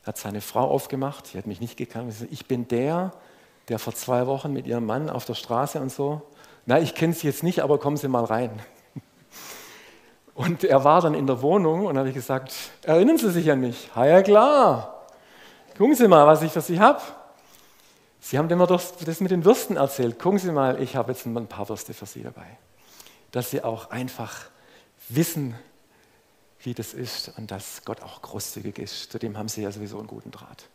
Hat 0.03 0.17
seine 0.17 0.41
Frau 0.41 0.69
aufgemacht, 0.69 1.33
die 1.33 1.37
hat 1.37 1.47
mich 1.47 1.59
nicht 1.59 1.77
gekannt. 1.77 2.13
Ich 2.31 2.45
bin 2.47 2.67
der, 2.67 3.13
der 3.67 3.79
vor 3.79 3.93
zwei 3.93 4.27
Wochen 4.27 4.53
mit 4.53 4.67
ihrem 4.67 4.85
Mann 4.85 5.09
auf 5.09 5.25
der 5.25 5.33
Straße 5.33 5.79
und 5.79 5.91
so. 5.91 6.21
Na, 6.65 6.79
ich 6.79 6.95
kenne 6.95 7.13
sie 7.13 7.27
jetzt 7.27 7.43
nicht, 7.43 7.61
aber 7.61 7.77
kommen 7.77 7.97
Sie 7.97 8.07
mal 8.07 8.25
rein. 8.25 8.51
Und 10.33 10.63
er 10.63 10.83
war 10.83 11.01
dann 11.01 11.13
in 11.15 11.25
der 11.25 11.41
Wohnung 11.41 11.87
und 11.87 11.97
habe 11.97 12.09
ich 12.09 12.13
gesagt, 12.13 12.53
erinnern 12.83 13.17
Sie 13.17 13.31
sich 13.31 13.49
an 13.49 13.59
mich? 13.59 13.89
Ha, 13.95 14.05
ja 14.05 14.21
klar. 14.21 15.07
Gucken 15.75 15.95
Sie 15.95 16.07
mal, 16.07 16.27
was 16.27 16.43
ich 16.43 16.51
für 16.51 16.61
Sie 16.61 16.79
habe. 16.79 17.01
Sie 18.19 18.37
haben 18.37 18.47
immer 18.49 18.67
das, 18.67 18.97
das 18.97 19.19
mit 19.19 19.31
den 19.31 19.45
Würsten 19.45 19.77
erzählt. 19.77 20.19
Gucken 20.19 20.37
Sie 20.37 20.51
mal, 20.51 20.79
ich 20.79 20.95
habe 20.95 21.11
jetzt 21.11 21.25
ein 21.25 21.47
paar 21.47 21.67
Würste 21.69 21.95
für 21.95 22.05
Sie 22.05 22.21
dabei. 22.21 22.45
Dass 23.31 23.49
Sie 23.49 23.63
auch 23.63 23.89
einfach 23.89 24.45
wissen, 25.09 25.55
wie 26.67 26.73
das 26.73 26.93
ist 26.93 27.31
und 27.37 27.49
dass 27.49 27.85
Gott 27.85 28.01
auch 28.01 28.21
großzügig 28.21 28.77
ist. 28.77 29.09
Zu 29.09 29.19
dem 29.19 29.37
haben 29.37 29.47
Sie 29.47 29.61
ja 29.61 29.71
sowieso 29.71 29.99
einen 29.99 30.07
guten 30.07 30.31
Draht. 30.31 30.67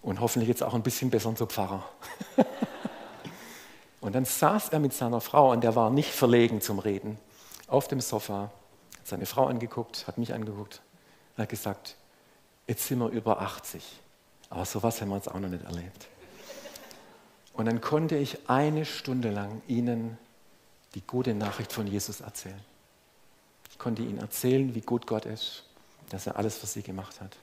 Und 0.00 0.20
hoffentlich 0.20 0.48
jetzt 0.48 0.62
auch 0.62 0.74
ein 0.74 0.84
bisschen 0.84 1.10
besser 1.10 1.34
zu 1.34 1.44
Pfarrer. 1.46 1.82
und 4.00 4.14
dann 4.14 4.24
saß 4.24 4.68
er 4.68 4.78
mit 4.78 4.92
seiner 4.92 5.20
Frau 5.20 5.50
und 5.50 5.64
der 5.64 5.74
war 5.74 5.90
nicht 5.90 6.12
verlegen 6.12 6.60
zum 6.60 6.78
Reden 6.78 7.18
auf 7.66 7.88
dem 7.88 8.00
Sofa, 8.00 8.52
hat 8.96 9.06
seine 9.08 9.26
Frau 9.26 9.46
angeguckt, 9.46 10.06
hat 10.06 10.18
mich 10.18 10.32
angeguckt, 10.32 10.82
hat 11.36 11.48
gesagt, 11.48 11.96
jetzt 12.68 12.86
sind 12.86 13.00
wir 13.00 13.08
über 13.08 13.40
80. 13.40 13.82
Aber 14.50 14.64
sowas 14.64 15.00
haben 15.00 15.08
wir 15.08 15.16
uns 15.16 15.26
auch 15.26 15.40
noch 15.40 15.48
nicht 15.48 15.64
erlebt. 15.64 16.06
Und 17.54 17.64
dann 17.64 17.80
konnte 17.80 18.16
ich 18.16 18.48
eine 18.48 18.84
Stunde 18.84 19.32
lang 19.32 19.62
ihnen 19.66 20.16
die 20.94 21.04
gute 21.04 21.34
Nachricht 21.34 21.72
von 21.72 21.88
Jesus 21.88 22.20
erzählen. 22.20 22.67
Konnte 23.78 24.02
ihnen 24.02 24.18
erzählen, 24.18 24.74
wie 24.74 24.80
gut 24.80 25.06
Gott 25.06 25.24
ist, 25.24 25.64
dass 26.10 26.26
er 26.26 26.36
alles 26.36 26.58
für 26.58 26.66
sie 26.66 26.82
gemacht 26.82 27.20
hat, 27.20 27.36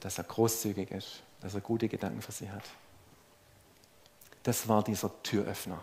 dass 0.00 0.18
er 0.18 0.24
großzügig 0.24 0.90
ist, 0.90 1.22
dass 1.40 1.54
er 1.54 1.60
gute 1.60 1.88
Gedanken 1.88 2.22
für 2.22 2.32
sie 2.32 2.50
hat. 2.50 2.64
Das 4.42 4.68
war 4.68 4.82
dieser 4.82 5.10
Türöffner. 5.22 5.82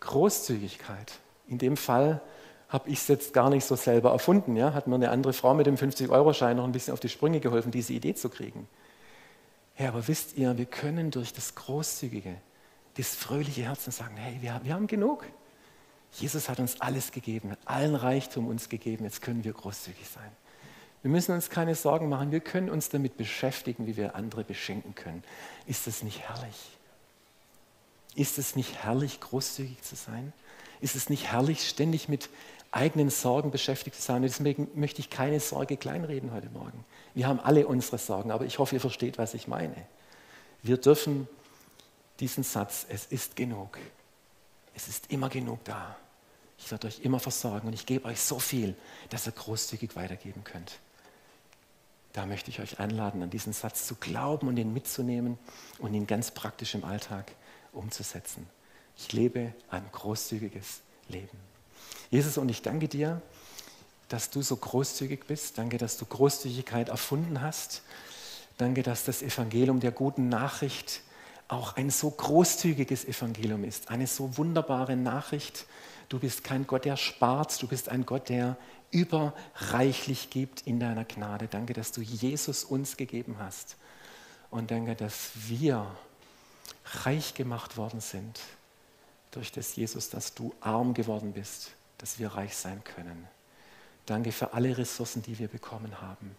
Großzügigkeit. 0.00 1.18
In 1.48 1.58
dem 1.58 1.76
Fall 1.76 2.20
habe 2.68 2.90
ich 2.90 2.98
es 2.98 3.08
jetzt 3.08 3.32
gar 3.32 3.48
nicht 3.50 3.64
so 3.64 3.76
selber 3.76 4.10
erfunden. 4.10 4.54
Ja? 4.56 4.74
Hat 4.74 4.86
mir 4.86 4.96
eine 4.96 5.10
andere 5.10 5.32
Frau 5.32 5.54
mit 5.54 5.66
dem 5.66 5.76
50-Euro-Schein 5.76 6.56
noch 6.56 6.64
ein 6.64 6.72
bisschen 6.72 6.92
auf 6.92 7.00
die 7.00 7.08
Sprünge 7.08 7.40
geholfen, 7.40 7.72
diese 7.72 7.94
Idee 7.94 8.14
zu 8.14 8.28
kriegen. 8.28 8.68
Ja, 9.78 9.88
aber 9.88 10.06
wisst 10.08 10.36
ihr, 10.36 10.58
wir 10.58 10.66
können 10.66 11.10
durch 11.10 11.32
das 11.32 11.54
Großzügige, 11.54 12.36
das 12.96 13.14
fröhliche 13.14 13.62
Herzen 13.62 13.92
sagen, 13.92 14.16
hey, 14.16 14.38
wir, 14.40 14.60
wir 14.64 14.74
haben 14.74 14.86
genug. 14.86 15.24
Jesus 16.12 16.48
hat 16.48 16.58
uns 16.58 16.80
alles 16.80 17.12
gegeben, 17.12 17.50
hat 17.50 17.58
allen 17.64 17.94
Reichtum 17.94 18.48
uns 18.48 18.68
gegeben, 18.68 19.04
jetzt 19.04 19.22
können 19.22 19.44
wir 19.44 19.52
großzügig 19.52 20.08
sein. 20.08 20.30
Wir 21.02 21.10
müssen 21.10 21.32
uns 21.32 21.48
keine 21.48 21.74
Sorgen 21.74 22.08
machen. 22.08 22.32
Wir 22.32 22.40
können 22.40 22.70
uns 22.70 22.88
damit 22.88 23.16
beschäftigen, 23.16 23.86
wie 23.86 23.96
wir 23.96 24.16
andere 24.16 24.42
beschenken 24.42 24.94
können. 24.94 25.22
Ist 25.66 25.86
das 25.86 26.02
nicht 26.02 26.20
herrlich? 26.20 26.56
Ist 28.16 28.38
es 28.38 28.56
nicht 28.56 28.82
herrlich, 28.82 29.20
großzügig 29.20 29.80
zu 29.82 29.94
sein? 29.94 30.32
Ist 30.80 30.96
es 30.96 31.08
nicht 31.08 31.30
herrlich, 31.30 31.68
ständig 31.68 32.08
mit 32.08 32.28
eigenen 32.72 33.10
Sorgen 33.10 33.50
beschäftigt 33.50 33.96
zu 33.96 34.02
sein? 34.02 34.22
Deswegen 34.22 34.68
möchte 34.74 35.00
ich 35.00 35.08
keine 35.08 35.38
Sorge 35.38 35.76
kleinreden 35.76 36.32
heute 36.32 36.50
Morgen. 36.50 36.84
Wir 37.14 37.28
haben 37.28 37.38
alle 37.40 37.66
unsere 37.66 37.98
Sorgen, 37.98 38.32
aber 38.32 38.44
ich 38.44 38.58
hoffe, 38.58 38.74
ihr 38.74 38.80
versteht, 38.80 39.18
was 39.18 39.34
ich 39.34 39.46
meine. 39.46 39.86
Wir 40.62 40.78
dürfen 40.78 41.28
diesen 42.18 42.42
Satz, 42.42 42.86
es 42.88 43.06
ist 43.06 43.36
genug, 43.36 43.78
es 44.78 44.86
ist 44.86 45.10
immer 45.10 45.28
genug 45.28 45.64
da. 45.64 45.96
Ich 46.56 46.70
werde 46.70 46.86
euch 46.86 47.00
immer 47.00 47.18
versorgen 47.18 47.66
und 47.66 47.72
ich 47.72 47.84
gebe 47.84 48.04
euch 48.06 48.20
so 48.20 48.38
viel, 48.38 48.76
dass 49.10 49.26
ihr 49.26 49.32
großzügig 49.32 49.96
weitergeben 49.96 50.44
könnt. 50.44 50.78
Da 52.12 52.26
möchte 52.26 52.50
ich 52.50 52.60
euch 52.60 52.78
einladen, 52.78 53.22
an 53.22 53.30
diesen 53.30 53.52
Satz 53.52 53.88
zu 53.88 53.96
glauben 53.96 54.46
und 54.46 54.56
ihn 54.56 54.72
mitzunehmen 54.72 55.36
und 55.78 55.94
ihn 55.94 56.06
ganz 56.06 56.30
praktisch 56.30 56.74
im 56.74 56.84
Alltag 56.84 57.32
umzusetzen. 57.72 58.46
Ich 58.96 59.12
lebe 59.12 59.52
ein 59.68 59.84
großzügiges 59.90 60.80
Leben. 61.08 61.38
Jesus, 62.10 62.38
und 62.38 62.48
ich 62.48 62.62
danke 62.62 62.86
dir, 62.86 63.20
dass 64.08 64.30
du 64.30 64.42
so 64.42 64.56
großzügig 64.56 65.26
bist. 65.26 65.58
Danke, 65.58 65.76
dass 65.78 65.96
du 65.98 66.06
Großzügigkeit 66.06 66.88
erfunden 66.88 67.40
hast. 67.40 67.82
Danke, 68.58 68.84
dass 68.84 69.04
das 69.04 69.22
Evangelium 69.22 69.80
der 69.80 69.92
guten 69.92 70.28
Nachricht 70.28 71.02
auch 71.48 71.76
ein 71.76 71.90
so 71.90 72.10
großzügiges 72.10 73.06
Evangelium 73.06 73.64
ist. 73.64 73.88
Eine 73.90 74.06
so 74.06 74.36
wunderbare 74.36 74.96
Nachricht. 74.96 75.66
Du 76.08 76.18
bist 76.18 76.44
kein 76.44 76.66
Gott, 76.66 76.84
der 76.84 76.96
spart. 76.96 77.60
Du 77.62 77.66
bist 77.66 77.88
ein 77.88 78.04
Gott, 78.04 78.28
der 78.28 78.56
überreichlich 78.90 80.30
gibt 80.30 80.62
in 80.62 80.78
deiner 80.78 81.04
Gnade. 81.04 81.48
Danke, 81.48 81.72
dass 81.72 81.92
du 81.92 82.02
Jesus 82.02 82.64
uns 82.64 82.96
gegeben 82.96 83.36
hast. 83.38 83.76
Und 84.50 84.70
danke, 84.70 84.94
dass 84.94 85.30
wir 85.46 85.86
reich 87.04 87.34
gemacht 87.34 87.76
worden 87.76 88.00
sind 88.00 88.40
durch 89.30 89.52
das 89.52 89.76
Jesus, 89.76 90.08
dass 90.08 90.34
du 90.34 90.54
arm 90.60 90.94
geworden 90.94 91.32
bist, 91.32 91.72
dass 91.98 92.18
wir 92.18 92.28
reich 92.28 92.56
sein 92.56 92.82
können. 92.84 93.26
Danke 94.06 94.32
für 94.32 94.54
alle 94.54 94.76
Ressourcen, 94.78 95.22
die 95.22 95.38
wir 95.38 95.48
bekommen 95.48 96.00
haben. 96.00 96.34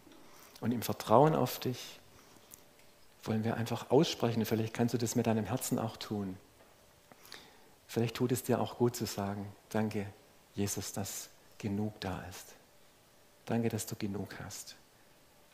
Und 0.60 0.72
im 0.72 0.82
Vertrauen 0.82 1.36
auf 1.36 1.60
dich 1.60 1.99
wollen 3.24 3.44
wir 3.44 3.58
einfach 3.58 3.92
aussprechen. 3.92 4.46
Vielleicht 4.46 4.74
kannst 4.74 4.94
du 4.94 4.98
das 4.98 5.16
mit 5.16 5.28
deinem 5.28 5.46
Herzen 5.46 5.80
auch 5.80 5.98
tun. 5.98 6.38
Vielleicht 7.88 8.16
tut 8.16 8.32
es 8.32 8.44
dir 8.44 8.62
auch 8.62 8.78
gut 8.78 8.96
zu 8.96 9.06
sagen, 9.06 9.52
danke 9.70 10.06
Jesus, 10.54 10.94
dass 10.94 11.30
genug 11.58 12.00
da 12.00 12.22
ist. 12.30 12.56
Danke, 13.46 13.70
dass 13.70 13.86
du 13.86 13.96
genug 13.96 14.40
hast. 14.44 14.76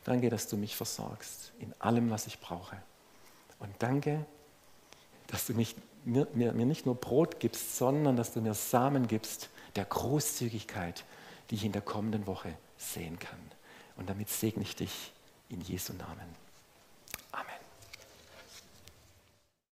Danke, 0.04 0.30
dass 0.30 0.46
du 0.48 0.56
mich 0.56 0.76
versorgst 0.76 1.52
in 1.58 1.74
allem, 1.78 2.10
was 2.10 2.26
ich 2.26 2.38
brauche. 2.38 2.76
Und 3.58 3.74
danke, 3.78 4.24
dass 5.26 5.46
du 5.46 5.54
mich, 5.54 5.74
mir, 6.04 6.28
mir, 6.34 6.52
mir 6.52 6.66
nicht 6.66 6.86
nur 6.86 6.94
Brot 6.94 7.40
gibst, 7.40 7.76
sondern 7.76 8.16
dass 8.16 8.32
du 8.32 8.40
mir 8.40 8.54
Samen 8.54 9.08
gibst 9.08 9.48
der 9.74 9.84
Großzügigkeit, 9.84 11.04
die 11.50 11.56
ich 11.56 11.64
in 11.64 11.72
der 11.72 11.82
kommenden 11.82 12.26
Woche 12.26 12.54
sehen 12.76 13.18
kann. 13.18 13.38
Und 13.96 14.10
damit 14.10 14.28
segne 14.28 14.62
ich 14.62 14.76
dich 14.76 15.12
in 15.48 15.60
Jesu 15.60 15.92
Namen. 15.94 16.45